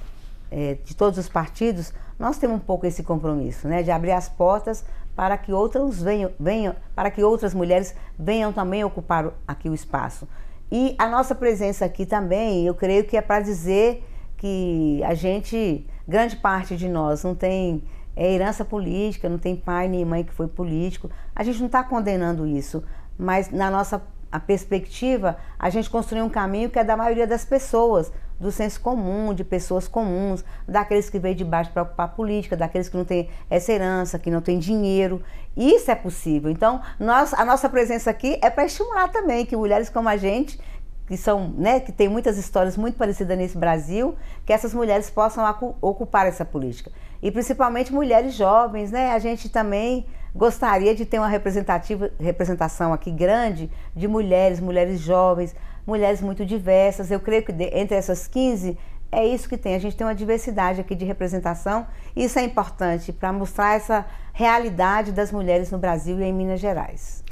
é, 0.52 0.78
de 0.84 0.94
todos 0.94 1.18
os 1.18 1.30
partidos, 1.30 1.94
nós 2.20 2.38
temos 2.38 2.58
um 2.58 2.60
pouco 2.60 2.86
esse 2.86 3.04
compromisso, 3.04 3.70
né, 3.70 3.82
de 3.82 3.90
abrir 3.90 4.12
as 4.12 4.28
portas 4.28 4.84
para 5.16 5.38
que 5.38 5.54
outras 5.54 6.04
venham, 6.04 6.30
venham 6.38 6.76
para 6.94 7.10
que 7.10 7.24
outras 7.24 7.54
mulheres 7.54 7.96
venham 8.20 8.52
também 8.52 8.84
ocupar 8.84 9.32
aqui 9.48 9.70
o 9.70 9.74
espaço. 9.74 10.28
E 10.70 10.94
a 11.00 11.08
nossa 11.08 11.34
presença 11.34 11.86
aqui 11.86 12.06
também, 12.06 12.68
eu 12.68 12.76
creio 12.76 13.06
que 13.06 13.16
é 13.16 13.22
para 13.22 13.40
dizer 13.40 14.06
que 14.36 15.02
a 15.06 15.14
gente, 15.14 15.88
grande 16.06 16.36
parte 16.36 16.76
de 16.76 16.90
nós, 16.90 17.24
não 17.24 17.34
tem 17.34 17.82
é, 18.14 18.34
herança 18.34 18.66
política, 18.66 19.30
não 19.30 19.38
tem 19.38 19.56
pai 19.56 19.88
nem 19.88 20.04
mãe 20.04 20.26
que 20.26 20.34
foi 20.34 20.50
político. 20.50 21.10
A 21.34 21.46
gente 21.46 21.60
não 21.60 21.68
está 21.68 21.82
condenando 21.82 22.46
isso, 22.46 22.84
mas 23.18 23.50
na 23.50 23.72
nossa 23.72 24.02
a 24.32 24.40
perspectiva, 24.40 25.38
a 25.58 25.70
gente 25.70 25.90
construiu 25.90 26.26
um 26.26 26.30
caminho 26.30 26.70
que 26.70 26.80
é 26.80 26.84
da 26.84 26.98
maioria 26.98 27.26
das 27.26 27.46
pessoas, 27.46 28.12
do 28.40 28.52
senso 28.52 28.80
comum, 28.82 29.34
de 29.34 29.44
pessoas 29.44 29.88
comuns, 29.88 30.44
daqueles 30.68 31.10
que 31.10 31.18
veio 31.18 31.34
de 31.34 31.44
baixo 31.44 31.72
para 31.72 31.84
ocupar 31.84 32.16
política, 32.16 32.56
daqueles 32.56 32.88
que 32.88 32.98
não 32.98 33.06
têm 33.06 33.30
essa 33.50 33.72
herança, 33.72 34.20
que 34.20 34.30
não 34.30 34.42
têm 34.42 34.60
dinheiro. 34.60 35.24
Isso 35.56 35.90
é 35.90 35.96
possível. 35.96 36.52
Então, 36.52 36.82
nós, 37.00 37.34
a 37.34 37.44
nossa 37.44 37.68
presença 37.68 38.10
aqui 38.10 38.38
é 38.42 38.50
para 38.50 38.66
estimular 38.66 39.08
também 39.08 39.46
que 39.46 39.56
mulheres 39.56 39.90
como 39.90 40.08
a 40.08 40.18
gente, 40.18 40.60
que 41.08 41.18
são, 41.18 41.50
né, 41.58 41.80
que 41.80 41.92
tem 41.92 42.08
muitas 42.08 42.38
histórias 42.38 42.78
muito 42.78 42.96
parecidas 42.96 43.38
nesse 43.38 43.58
Brasil, 43.58 44.16
que 44.46 44.54
essas 44.54 44.74
mulheres 44.74 45.10
possam 45.10 45.44
ocupar 45.82 46.28
essa 46.28 46.46
política. 46.46 46.92
E 47.22 47.32
principalmente 47.32 47.92
mulheres 47.92 48.36
jovens, 48.36 48.92
né? 48.92 49.12
A 49.12 49.20
gente 49.20 49.50
também 49.50 50.06
gostaria 50.38 50.94
de 50.94 51.06
ter 51.06 51.18
uma 51.18 51.28
representativa, 51.28 52.12
representação 52.20 52.94
aqui 52.94 53.12
grande 53.12 53.70
de 53.96 54.08
mulheres, 54.08 54.60
mulheres 54.60 55.00
jovens, 55.00 55.56
mulheres 55.86 56.22
muito 56.22 56.46
diversas. 56.46 57.10
Eu 57.10 57.20
creio 57.20 57.44
que 57.44 57.52
de, 57.52 57.66
entre 57.74 57.98
essas 57.98 58.28
15 58.28 58.78
é 59.12 59.26
isso 59.26 59.50
que 59.50 59.58
tem. 59.58 59.74
A 59.74 59.80
gente 59.80 59.98
tem 59.98 60.06
uma 60.06 60.14
diversidade 60.14 60.80
aqui 60.80 60.94
de 60.94 61.06
representação. 61.06 61.88
E 62.16 62.26
isso 62.26 62.38
é 62.38 62.44
importante 62.44 63.12
para 63.12 63.34
mostrar 63.34 63.76
essa 63.76 64.06
realidade 64.32 65.12
das 65.12 65.32
mulheres 65.32 65.72
no 65.72 65.80
Brasil 65.80 66.20
e 66.20 66.24
em 66.24 66.34
Minas 66.34 66.60
Gerais. 66.60 67.24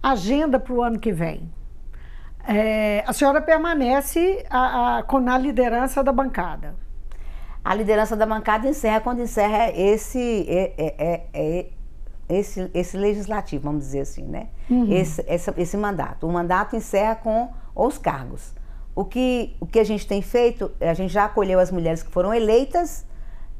Agenda 0.00 0.60
para 0.60 0.72
o 0.72 0.82
ano 0.82 0.98
que 0.98 1.12
vem. 1.12 1.50
É, 2.46 3.04
a 3.06 3.12
senhora 3.12 3.40
permanece 3.40 4.44
a, 4.50 4.98
a, 4.98 5.02
com 5.02 5.20
na 5.20 5.36
liderança 5.36 6.02
da 6.02 6.12
bancada. 6.12 6.74
A 7.64 7.74
liderança 7.74 8.16
da 8.16 8.26
bancada 8.26 8.68
encerra 8.68 9.00
quando 9.00 9.20
encerra 9.20 9.70
esse, 9.70 10.44
é, 10.48 10.72
é, 10.76 11.26
é, 11.32 11.68
esse, 12.28 12.70
esse 12.72 12.96
legislativo, 12.96 13.64
vamos 13.64 13.84
dizer 13.84 14.00
assim, 14.00 14.24
né? 14.24 14.48
Uhum. 14.70 14.92
Esse, 14.92 15.24
esse, 15.28 15.52
esse 15.56 15.76
mandato. 15.76 16.26
O 16.26 16.32
mandato 16.32 16.76
encerra 16.76 17.16
com 17.16 17.48
os 17.74 17.98
cargos. 17.98 18.52
O 18.94 19.04
que, 19.04 19.56
o 19.60 19.66
que 19.66 19.78
a 19.78 19.84
gente 19.84 20.06
tem 20.06 20.20
feito, 20.20 20.70
a 20.80 20.94
gente 20.94 21.12
já 21.12 21.24
acolheu 21.24 21.58
as 21.58 21.70
mulheres 21.70 22.02
que 22.02 22.10
foram 22.10 22.32
eleitas 22.32 23.06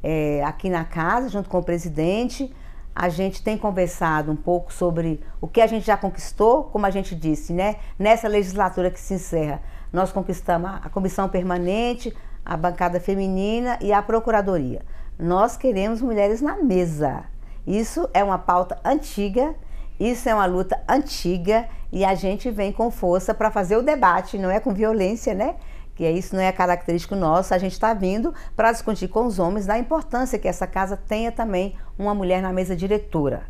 é, 0.02 0.42
aqui 0.44 0.68
na 0.68 0.84
casa, 0.84 1.28
junto 1.28 1.48
com 1.48 1.58
o 1.58 1.62
presidente. 1.62 2.54
A 2.94 3.08
gente 3.08 3.42
tem 3.42 3.56
conversado 3.56 4.30
um 4.30 4.36
pouco 4.36 4.72
sobre 4.72 5.20
o 5.40 5.48
que 5.48 5.62
a 5.62 5.66
gente 5.66 5.86
já 5.86 5.96
conquistou, 5.96 6.64
como 6.64 6.84
a 6.84 6.90
gente 6.90 7.14
disse, 7.14 7.52
né? 7.52 7.76
Nessa 7.98 8.28
legislatura 8.28 8.90
que 8.90 9.00
se 9.00 9.14
encerra, 9.14 9.62
nós 9.90 10.12
conquistamos 10.12 10.70
a 10.70 10.88
comissão 10.90 11.28
permanente, 11.28 12.14
a 12.44 12.56
bancada 12.56 13.00
feminina 13.00 13.78
e 13.80 13.92
a 13.92 14.02
procuradoria. 14.02 14.82
Nós 15.18 15.56
queremos 15.56 16.02
mulheres 16.02 16.42
na 16.42 16.56
mesa. 16.56 17.24
Isso 17.66 18.08
é 18.12 18.22
uma 18.24 18.38
pauta 18.38 18.78
antiga, 18.84 19.54
isso 19.98 20.28
é 20.28 20.34
uma 20.34 20.46
luta 20.46 20.80
antiga 20.88 21.68
e 21.92 22.04
a 22.04 22.14
gente 22.14 22.50
vem 22.50 22.72
com 22.72 22.90
força 22.90 23.32
para 23.32 23.50
fazer 23.50 23.76
o 23.76 23.82
debate, 23.82 24.38
não 24.38 24.50
é 24.50 24.58
com 24.58 24.72
violência, 24.72 25.34
né? 25.34 25.56
Que 25.94 26.08
isso 26.08 26.34
não 26.34 26.42
é 26.42 26.50
característico 26.50 27.14
nosso, 27.14 27.54
a 27.54 27.58
gente 27.58 27.72
está 27.72 27.92
vindo 27.94 28.34
para 28.56 28.72
discutir 28.72 29.08
com 29.08 29.26
os 29.26 29.38
homens 29.38 29.66
da 29.66 29.78
importância 29.78 30.38
que 30.38 30.48
essa 30.48 30.66
casa 30.66 30.96
tenha 30.96 31.30
também 31.30 31.76
uma 31.98 32.14
mulher 32.14 32.42
na 32.42 32.52
mesa 32.52 32.74
diretora. 32.74 33.42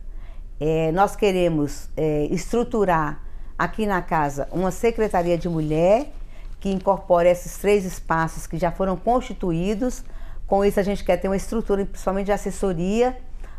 É, 0.60 0.92
nós 0.92 1.16
queremos 1.16 1.88
é, 1.96 2.26
estruturar 2.30 3.22
aqui 3.58 3.86
na 3.86 4.02
casa 4.02 4.48
uma 4.52 4.70
secretaria 4.70 5.38
de 5.38 5.48
mulher 5.48 6.12
que 6.60 6.70
incorpore 6.70 7.28
esses 7.28 7.58
três 7.58 7.84
espaços 7.84 8.46
que 8.46 8.56
já 8.58 8.70
foram 8.70 8.96
constituídos. 8.96 10.04
Com 10.46 10.64
isso, 10.64 10.78
a 10.78 10.82
gente 10.82 11.02
quer 11.02 11.16
ter 11.16 11.28
uma 11.28 11.36
estrutura, 11.36 11.84
principalmente 11.84 12.26
de 12.26 12.32
assessoria, 12.32 13.16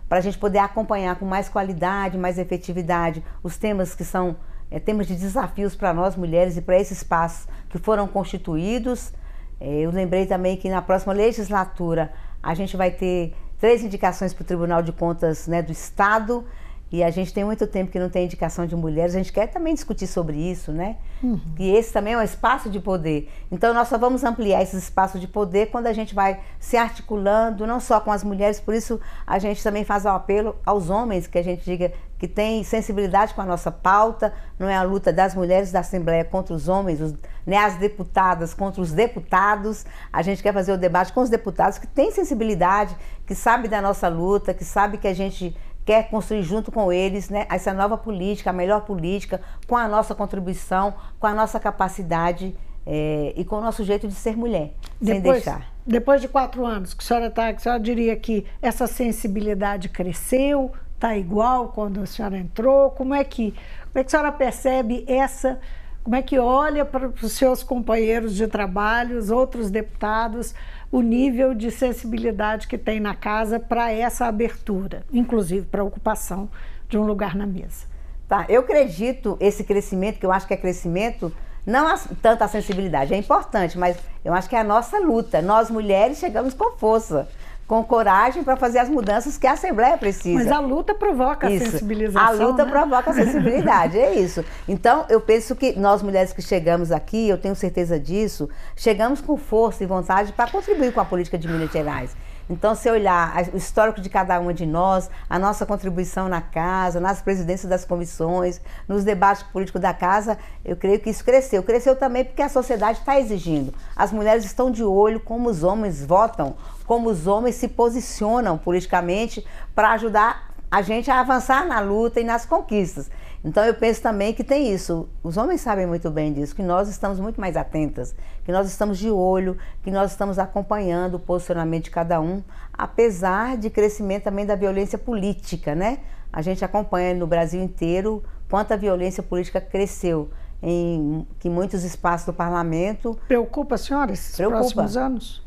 para 0.08 0.18
a 0.18 0.22
gente 0.22 0.38
poder 0.38 0.60
acompanhar 0.60 1.16
com 1.18 1.26
mais 1.26 1.50
qualidade, 1.50 2.18
mais 2.18 2.38
efetividade 2.38 3.24
os 3.42 3.58
temas 3.58 3.96
que 3.96 4.04
são 4.04 4.36
é, 4.70 4.80
temas 4.80 5.08
de 5.08 5.16
desafios 5.16 5.76
para 5.76 5.94
nós 5.94 6.16
mulheres 6.16 6.58
e 6.58 6.62
para 6.62 6.80
esses 6.80 6.98
espaços 6.98 7.48
que 7.70 7.78
foram 7.78 8.08
constituídos. 8.08 9.14
É, 9.60 9.82
eu 9.82 9.92
lembrei 9.92 10.26
também 10.26 10.58
que 10.58 10.70
na 10.70 10.82
próxima 10.82 11.14
legislatura 11.14 12.12
a 12.42 12.54
gente 12.54 12.76
vai 12.76 12.92
ter 12.92 13.36
três 13.60 13.84
indicações 13.84 14.34
para 14.34 14.44
o 14.44 14.46
Tribunal 14.46 14.82
de 14.82 14.92
Contas 14.92 15.48
né, 15.48 15.62
do 15.62 15.72
Estado 15.72 16.46
e 16.94 17.04
a 17.04 17.10
gente 17.10 17.34
tem 17.34 17.44
muito 17.44 17.66
tempo 17.66 17.92
que 17.92 17.98
não 18.00 18.08
tem 18.08 18.26
indicação 18.26 18.68
de 18.68 18.76
mulheres, 18.76 19.16
a 19.16 19.18
gente 19.18 19.34
quer 19.34 19.48
também 19.48 19.74
discutir 19.74 20.06
sobre 20.06 20.38
isso, 20.38 20.72
né? 20.72 20.98
Uhum. 21.24 21.42
Que 21.56 21.72
esse 21.72 21.92
também 21.92 22.14
é 22.14 22.18
um 22.20 22.22
espaço 22.22 22.70
de 22.70 22.80
poder. 22.80 23.32
Então 23.52 23.74
nós 23.74 23.88
só 23.88 23.98
vamos 23.98 24.24
ampliar 24.24 24.62
esses 24.62 24.84
espaços 24.84 25.20
de 25.20 25.28
poder 25.28 25.72
quando 25.72 25.88
a 25.88 25.94
gente 25.94 26.14
vai 26.14 26.40
se 26.60 26.78
articulando, 26.78 27.66
não 27.66 27.80
só 27.80 28.00
com 28.00 28.12
as 28.12 28.24
mulheres, 28.24 28.60
por 28.60 28.76
isso 28.76 29.02
a 29.26 29.40
gente 29.40 29.64
também 29.64 29.84
faz 29.84 30.06
o 30.06 30.10
apelo 30.10 30.56
aos 30.64 30.92
homens, 30.92 31.26
que 31.26 31.40
a 31.40 31.44
gente 31.44 31.66
diga 31.66 31.92
que 32.20 32.28
tem 32.28 32.64
sensibilidade 32.64 33.34
com 33.34 33.42
a 33.42 33.46
nossa 33.46 33.72
pauta, 33.72 34.32
não 34.60 34.70
é 34.70 34.76
a 34.78 34.84
luta 34.84 35.12
das 35.12 35.34
mulheres 35.34 35.72
da 35.72 35.80
Assembleia 35.80 36.24
contra 36.24 36.54
os 36.54 36.70
homens, 36.70 37.02
os, 37.02 37.16
né, 37.44 37.58
as 37.58 37.76
deputadas 37.76 38.54
contra 38.54 38.80
os 38.80 38.92
deputados. 38.92 39.84
A 40.12 40.22
gente 40.22 40.44
quer 40.44 40.54
fazer 40.54 40.72
o 40.72 40.78
debate 40.78 41.12
com 41.12 41.22
os 41.22 41.30
deputados 41.30 41.80
que 41.80 41.88
têm 41.88 42.12
sensibilidade, 42.12 42.96
que 43.26 43.34
sabem 43.34 43.70
da 43.70 43.82
nossa 43.82 44.08
luta, 44.08 44.54
que 44.54 44.64
sabem 44.64 45.00
que 45.00 45.08
a 45.08 45.14
gente 45.14 45.54
quer 45.86 46.10
construir 46.10 46.44
junto 46.44 46.72
com 46.72 46.92
eles 46.92 47.30
né, 47.30 47.46
essa 47.50 47.74
nova 47.74 47.98
política, 47.98 48.50
a 48.50 48.54
melhor 48.54 48.82
política, 48.82 49.42
com 49.68 49.76
a 49.76 49.88
nossa 49.88 50.16
contribuição, 50.16 50.94
com 51.20 51.28
a 51.28 51.34
nossa 51.34 51.60
capacidade 51.60 52.56
é, 52.86 53.34
e 53.36 53.44
com 53.46 53.58
o 53.58 53.62
nosso 53.62 53.84
jeito 53.84 54.08
de 54.08 54.14
ser 54.14 54.36
mulher, 54.36 54.74
depois, 55.00 55.22
sem 55.22 55.22
deixar. 55.22 55.74
Depois 55.86 56.22
de 56.22 56.28
quatro 56.28 56.66
anos 56.66 56.94
que 56.94 57.04
a 57.04 57.08
senhora 57.08 57.28
está, 57.28 57.50
a 57.50 57.58
senhora 57.58 57.82
diria 57.82 58.16
que 58.16 58.46
essa 58.62 58.88
sensibilidade 58.88 59.90
cresceu, 59.90 60.72
está 60.96 61.18
igual 61.18 61.70
quando 61.70 62.02
a 62.02 62.06
senhora 62.06 62.38
entrou? 62.38 62.92
Como 62.92 63.14
é 63.14 63.24
que, 63.24 63.52
como 63.92 63.96
é 63.96 64.04
que 64.04 64.08
a 64.08 64.10
senhora 64.10 64.32
percebe 64.32 65.04
essa 65.08 65.60
como 66.04 66.18
é 66.18 66.22
que 66.22 66.38
olha 66.38 66.84
para 66.84 67.08
os 67.08 67.32
seus 67.32 67.64
companheiros 67.64 68.36
de 68.36 68.46
trabalho, 68.46 69.18
os 69.18 69.30
outros 69.30 69.72
deputados, 69.72 70.54
o 70.94 71.02
nível 71.02 71.56
de 71.56 71.72
sensibilidade 71.72 72.68
que 72.68 72.78
tem 72.78 73.00
na 73.00 73.16
casa 73.16 73.60
para 73.60 73.92
essa 73.92 74.28
abertura, 74.28 75.04
inclusive 75.12 75.66
para 75.66 75.82
a 75.82 75.84
ocupação 75.84 76.48
de 76.88 77.00
um 77.00 77.02
lugar 77.02 77.36
na 77.36 77.48
mesa? 77.48 77.88
Tá, 78.28 78.46
eu 78.48 78.62
acredito 78.62 79.36
esse 79.40 79.64
crescimento, 79.64 80.20
que 80.20 80.26
eu 80.28 80.32
acho 80.32 80.46
que 80.46 80.54
é 80.54 80.58
crescimento, 80.58 81.34
não 81.66 81.88
a, 81.88 81.98
tanto 82.22 82.44
a 82.44 82.48
sensibilidade, 82.48 83.12
é 83.12 83.18
importante, 83.18 83.76
mas 83.76 83.98
eu 84.24 84.36
acho 84.36 84.48
que 84.48 84.56
é 84.56 84.60
a 84.60 84.64
nossa 84.64 85.00
luta. 85.00 85.42
Nós 85.42 85.72
mulheres 85.72 86.20
chegamos 86.20 86.54
com 86.54 86.78
força 86.78 87.28
com 87.68 87.84
coragem 87.84 88.44
para 88.44 88.56
fazer 88.56 88.80
as 88.80 88.90
mudanças 88.90 89.38
que 89.38 89.48
a 89.48 89.54
Assembleia 89.54 89.98
precisa. 89.98 90.44
Mas 90.44 90.52
a 90.52 90.60
luta 90.60 90.94
provoca 90.94 91.50
isso. 91.50 91.68
a 91.68 91.72
sensibilização. 91.72 92.28
A 92.28 92.48
luta 92.48 92.66
né? 92.66 92.72
provoca 92.72 93.12
a 93.12 93.14
sensibilidade, 93.16 93.98
é 93.98 94.14
isso. 94.16 94.44
Então, 94.68 95.06
eu 95.10 95.22
penso 95.22 95.56
que 95.56 95.78
nós 95.80 96.02
mulheres 96.02 96.34
que 96.34 96.42
chegamos 96.42 96.92
aqui, 96.92 97.30
eu 97.30 97.38
tenho 97.38 97.56
certeza 97.56 98.00
disso, 98.00 98.50
chegamos 98.76 99.22
com 99.22 99.38
força 99.38 99.84
e 99.84 99.88
vontade 99.88 100.34
para 100.34 100.50
contribuir 100.50 100.94
com 100.94 101.00
a 101.00 101.06
política 101.06 101.38
de 101.38 101.48
Minas 101.48 101.72
Gerais. 101.72 102.16
Então, 102.50 102.76
se 102.76 102.90
olhar 102.90 103.34
o 103.54 103.58
histórico 103.58 104.02
de 104.02 104.10
cada 104.10 104.38
uma 104.40 104.54
de 104.54 104.66
nós, 104.66 105.10
a 105.30 105.40
nossa 105.40 105.66
contribuição 105.66 106.28
na 106.28 106.42
casa, 106.42 107.00
nas 107.00 107.22
presidências 107.22 107.70
das 107.70 107.86
comissões, 107.86 108.60
nos 108.88 109.04
debates 109.04 109.44
políticos 109.44 109.82
da 109.82 109.94
casa, 109.94 110.38
eu 110.64 110.76
creio 110.76 111.00
que 111.00 111.10
isso 111.10 111.24
cresceu. 111.24 111.64
Cresceu 111.64 111.96
também 111.96 112.26
porque 112.26 112.42
a 112.42 112.50
sociedade 112.50 113.00
está 113.00 113.18
exigindo. 113.20 113.74
As 113.96 114.12
mulheres 114.12 114.44
estão 114.44 114.70
de 114.70 114.84
olho 114.84 115.20
como 115.22 115.50
os 115.50 115.64
homens 115.64 116.06
votam, 116.06 116.56
como 116.86 117.10
os 117.10 117.28
homens 117.28 117.56
se 117.56 117.68
posicionam 117.68 118.58
politicamente 118.58 119.46
para 119.74 119.92
ajudar 119.92 120.54
a 120.70 120.82
gente 120.82 121.12
a 121.12 121.20
avançar 121.20 121.68
na 121.68 121.80
luta 121.80 122.20
e 122.20 122.24
nas 122.24 122.46
conquistas. 122.46 123.10
Então 123.44 123.64
eu 123.64 123.74
penso 123.74 124.02
também 124.02 124.34
que 124.34 124.44
tem 124.44 124.74
isso. 124.74 125.08
Os 125.22 125.38
homens 125.38 125.62
sabem 125.62 125.86
muito 125.86 126.10
bem 126.10 126.32
disso, 126.32 126.56
que 126.56 126.64
nós 126.64 126.88
estamos 126.88 127.20
muito 127.20 127.40
mais 127.40 127.58
atentas, 127.58 128.16
que 128.44 128.52
nós 128.52 128.68
estamos 128.68 128.98
de 128.98 129.12
olho, 129.12 129.58
que 129.84 129.92
nós 129.92 130.12
estamos 130.12 130.40
acompanhando 130.40 131.16
o 131.16 131.20
posicionamento 131.20 131.84
de 131.84 131.92
cada 131.92 132.20
um, 132.22 132.42
apesar 132.72 133.58
de 133.58 133.70
crescimento 133.70 134.24
também 134.24 134.46
da 134.46 134.56
violência 134.56 134.98
política, 134.98 135.76
né? 135.76 136.00
A 136.32 136.42
gente 136.42 136.66
acompanha 136.66 137.14
no 137.14 137.28
Brasil 137.28 137.62
inteiro 137.62 138.24
quanto 138.50 138.72
a 138.72 138.76
violência 138.76 139.22
política 139.22 139.60
cresceu 139.60 140.32
em 140.62 141.28
que 141.38 141.50
muitos 141.50 141.84
espaços 141.84 142.26
do 142.26 142.34
parlamento. 142.34 143.20
Preocupa 143.28 143.76
a 143.76 143.78
senhora 143.78 144.14
esses 144.14 144.36
preocupa, 144.36 144.60
próximos 144.60 144.98
anos? 144.98 145.44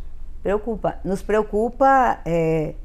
Preocupa. 0.46 1.00
Nos 1.02 1.22
preocupa, 1.22 2.20
é, 2.24 2.76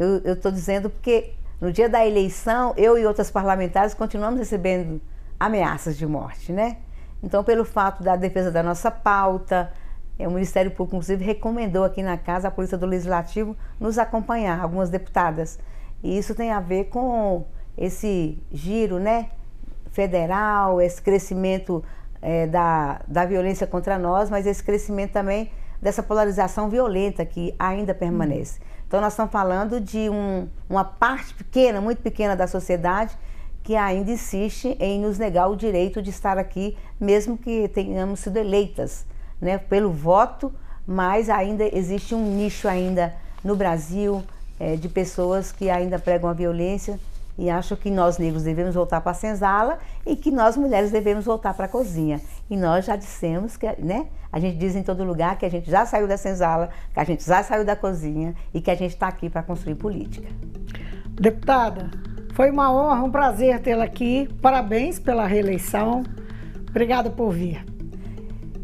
eu 0.00 0.32
estou 0.32 0.50
dizendo 0.50 0.90
porque 0.90 1.34
no 1.60 1.70
dia 1.70 1.88
da 1.88 2.04
eleição, 2.04 2.74
eu 2.76 2.98
e 2.98 3.06
outras 3.06 3.30
parlamentares 3.30 3.94
continuamos 3.94 4.40
recebendo 4.40 5.00
ameaças 5.38 5.96
de 5.96 6.04
morte, 6.08 6.50
né? 6.50 6.78
Então, 7.22 7.44
pelo 7.44 7.64
fato 7.64 8.02
da 8.02 8.16
defesa 8.16 8.50
da 8.50 8.64
nossa 8.64 8.90
pauta, 8.90 9.70
é, 10.18 10.26
o 10.26 10.30
Ministério 10.32 10.72
Público, 10.72 10.96
inclusive, 10.96 11.24
recomendou 11.24 11.84
aqui 11.84 12.02
na 12.02 12.18
casa 12.18 12.48
a 12.48 12.50
Polícia 12.50 12.76
do 12.76 12.84
Legislativo 12.84 13.56
nos 13.78 13.96
acompanhar, 13.96 14.60
algumas 14.60 14.90
deputadas. 14.90 15.56
E 16.02 16.18
isso 16.18 16.34
tem 16.34 16.50
a 16.50 16.58
ver 16.58 16.86
com 16.86 17.44
esse 17.78 18.42
giro 18.50 18.98
né, 18.98 19.28
federal, 19.92 20.82
esse 20.82 21.00
crescimento 21.00 21.80
é, 22.20 22.48
da, 22.48 23.02
da 23.06 23.24
violência 23.24 23.68
contra 23.68 23.96
nós, 24.00 24.28
mas 24.28 24.48
esse 24.48 24.64
crescimento 24.64 25.12
também 25.12 25.52
dessa 25.84 26.02
polarização 26.02 26.70
violenta 26.70 27.26
que 27.26 27.54
ainda 27.58 27.94
permanece. 27.94 28.58
Então, 28.88 29.02
nós 29.02 29.12
estamos 29.12 29.30
falando 29.30 29.78
de 29.78 30.08
um, 30.08 30.48
uma 30.66 30.82
parte 30.82 31.34
pequena, 31.34 31.78
muito 31.78 32.00
pequena 32.00 32.34
da 32.34 32.46
sociedade 32.46 33.14
que 33.62 33.76
ainda 33.76 34.10
insiste 34.10 34.76
em 34.80 34.98
nos 34.98 35.18
negar 35.18 35.46
o 35.48 35.56
direito 35.56 36.00
de 36.00 36.08
estar 36.08 36.38
aqui, 36.38 36.74
mesmo 36.98 37.36
que 37.36 37.68
tenhamos 37.68 38.20
sido 38.20 38.38
eleitas 38.38 39.04
né, 39.38 39.58
pelo 39.58 39.90
voto, 39.90 40.50
mas 40.86 41.28
ainda 41.28 41.64
existe 41.76 42.14
um 42.14 42.34
nicho 42.34 42.66
ainda 42.66 43.14
no 43.42 43.54
Brasil 43.54 44.22
é, 44.58 44.76
de 44.76 44.88
pessoas 44.88 45.52
que 45.52 45.68
ainda 45.68 45.98
pregam 45.98 46.30
a 46.30 46.32
violência 46.32 46.98
e 47.36 47.50
acham 47.50 47.76
que 47.76 47.90
nós 47.90 48.18
negros 48.18 48.44
devemos 48.44 48.74
voltar 48.74 49.00
para 49.00 49.12
a 49.12 49.14
senzala 49.14 49.78
e 50.06 50.14
que 50.16 50.30
nós 50.30 50.56
mulheres 50.56 50.90
devemos 50.90 51.24
voltar 51.24 51.54
para 51.54 51.66
a 51.66 51.68
cozinha. 51.68 52.20
E 52.48 52.56
nós 52.56 52.84
já 52.84 52.96
dissemos 52.96 53.56
que, 53.56 53.66
né? 53.78 54.06
A 54.32 54.38
gente 54.40 54.56
diz 54.56 54.74
em 54.74 54.82
todo 54.82 55.04
lugar 55.04 55.36
que 55.38 55.46
a 55.46 55.50
gente 55.50 55.70
já 55.70 55.86
saiu 55.86 56.06
da 56.06 56.16
senzala, 56.16 56.70
que 56.92 57.00
a 57.00 57.04
gente 57.04 57.24
já 57.24 57.42
saiu 57.42 57.64
da 57.64 57.76
cozinha 57.76 58.34
e 58.52 58.60
que 58.60 58.70
a 58.70 58.74
gente 58.74 58.92
está 58.92 59.08
aqui 59.08 59.28
para 59.28 59.42
construir 59.42 59.76
política. 59.76 60.28
Deputada, 61.10 61.90
foi 62.34 62.50
uma 62.50 62.72
honra, 62.72 63.02
um 63.04 63.10
prazer 63.10 63.60
tê-la 63.60 63.84
aqui. 63.84 64.28
Parabéns 64.42 64.98
pela 64.98 65.26
reeleição. 65.26 66.02
Obrigada 66.68 67.08
por 67.08 67.30
vir. 67.30 67.64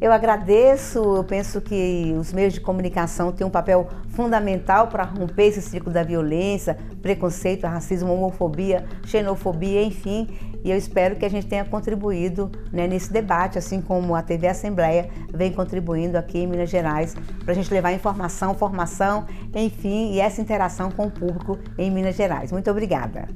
Eu 0.01 0.13
agradeço, 0.13 0.99
eu 0.99 1.23
penso 1.23 1.61
que 1.61 2.15
os 2.19 2.33
meios 2.33 2.55
de 2.55 2.61
comunicação 2.61 3.31
têm 3.31 3.47
um 3.47 3.51
papel 3.51 3.87
fundamental 4.11 4.89
para 4.89 5.05
romper 5.05 5.47
esse 5.47 5.63
ciclo 5.63 5.93
da 5.93 6.03
violência, 6.03 6.77
preconceito, 7.01 7.67
racismo, 7.67 8.13
homofobia, 8.13 8.85
xenofobia, 9.05 9.83
enfim. 9.83 10.29
E 10.63 10.71
eu 10.71 10.77
espero 10.77 11.17
que 11.17 11.25
a 11.25 11.29
gente 11.29 11.47
tenha 11.47 11.65
contribuído 11.65 12.51
né, 12.73 12.87
nesse 12.87 13.13
debate, 13.13 13.59
assim 13.59 13.81
como 13.81 14.15
a 14.15 14.23
TV 14.23 14.47
Assembleia 14.47 15.09
vem 15.33 15.53
contribuindo 15.53 16.19
aqui 16.19 16.39
em 16.39 16.47
Minas 16.47 16.69
Gerais, 16.69 17.17
para 17.45 17.53
a 17.53 17.55
gente 17.55 17.73
levar 17.73 17.93
informação, 17.93 18.55
formação, 18.55 19.27
enfim, 19.55 20.13
e 20.13 20.21
essa 20.21 20.41
interação 20.41 20.91
com 20.91 21.07
o 21.07 21.11
público 21.11 21.59
em 21.79 21.91
Minas 21.91 22.17
Gerais. 22.17 22.53
Muito 22.53 22.71
obrigada. 22.71 23.27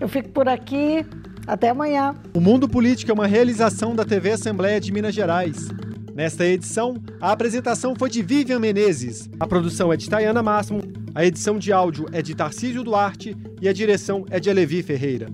Eu 0.00 0.08
fico 0.08 0.30
por 0.30 0.48
aqui. 0.48 1.04
Até 1.46 1.68
amanhã. 1.68 2.12
O 2.34 2.40
Mundo 2.40 2.68
Político 2.68 3.12
é 3.12 3.14
uma 3.14 3.26
realização 3.28 3.94
da 3.94 4.04
TV 4.04 4.32
Assembleia 4.32 4.80
de 4.80 4.92
Minas 4.92 5.14
Gerais. 5.14 5.68
Nesta 6.16 6.44
edição, 6.46 6.96
a 7.20 7.30
apresentação 7.30 7.94
foi 7.94 8.08
de 8.08 8.22
Vivian 8.22 8.58
Menezes, 8.58 9.28
a 9.38 9.46
produção 9.46 9.92
é 9.92 9.98
de 9.98 10.08
Tayana 10.08 10.42
Máximo, 10.42 10.80
a 11.14 11.26
edição 11.26 11.58
de 11.58 11.74
áudio 11.74 12.06
é 12.10 12.22
de 12.22 12.34
Tarcísio 12.34 12.82
Duarte 12.82 13.36
e 13.60 13.68
a 13.68 13.72
direção 13.72 14.24
é 14.30 14.40
de 14.40 14.48
Alevi 14.48 14.82
Ferreira. 14.82 15.28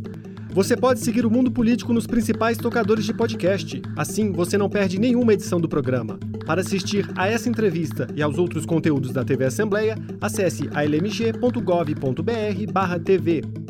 Você 0.51 0.77
pode 0.77 0.99
seguir 0.99 1.25
o 1.25 1.31
Mundo 1.31 1.53
Político 1.53 1.93
nos 1.93 2.05
principais 2.05 2.59
tocadores 2.59 3.05
de 3.05 3.15
podcast. 3.15 3.81
Assim, 3.97 4.33
você 4.33 4.59
não 4.59 4.69
perde 4.69 4.99
nenhuma 4.99 5.35
edição 5.35 5.61
do 5.61 5.69
programa. 5.69 6.19
Para 6.45 6.63
assistir 6.63 7.09
a 7.15 7.29
essa 7.29 7.49
entrevista 7.49 8.09
e 8.17 8.23
aos 8.23 8.37
outros 8.37 8.67
conteúdos 8.67 9.13
da 9.13 9.25
TV 9.25 9.45
Assembleia, 9.45 9.97
acesse 10.21 10.69
almg.gov.br/tv. 10.75 13.62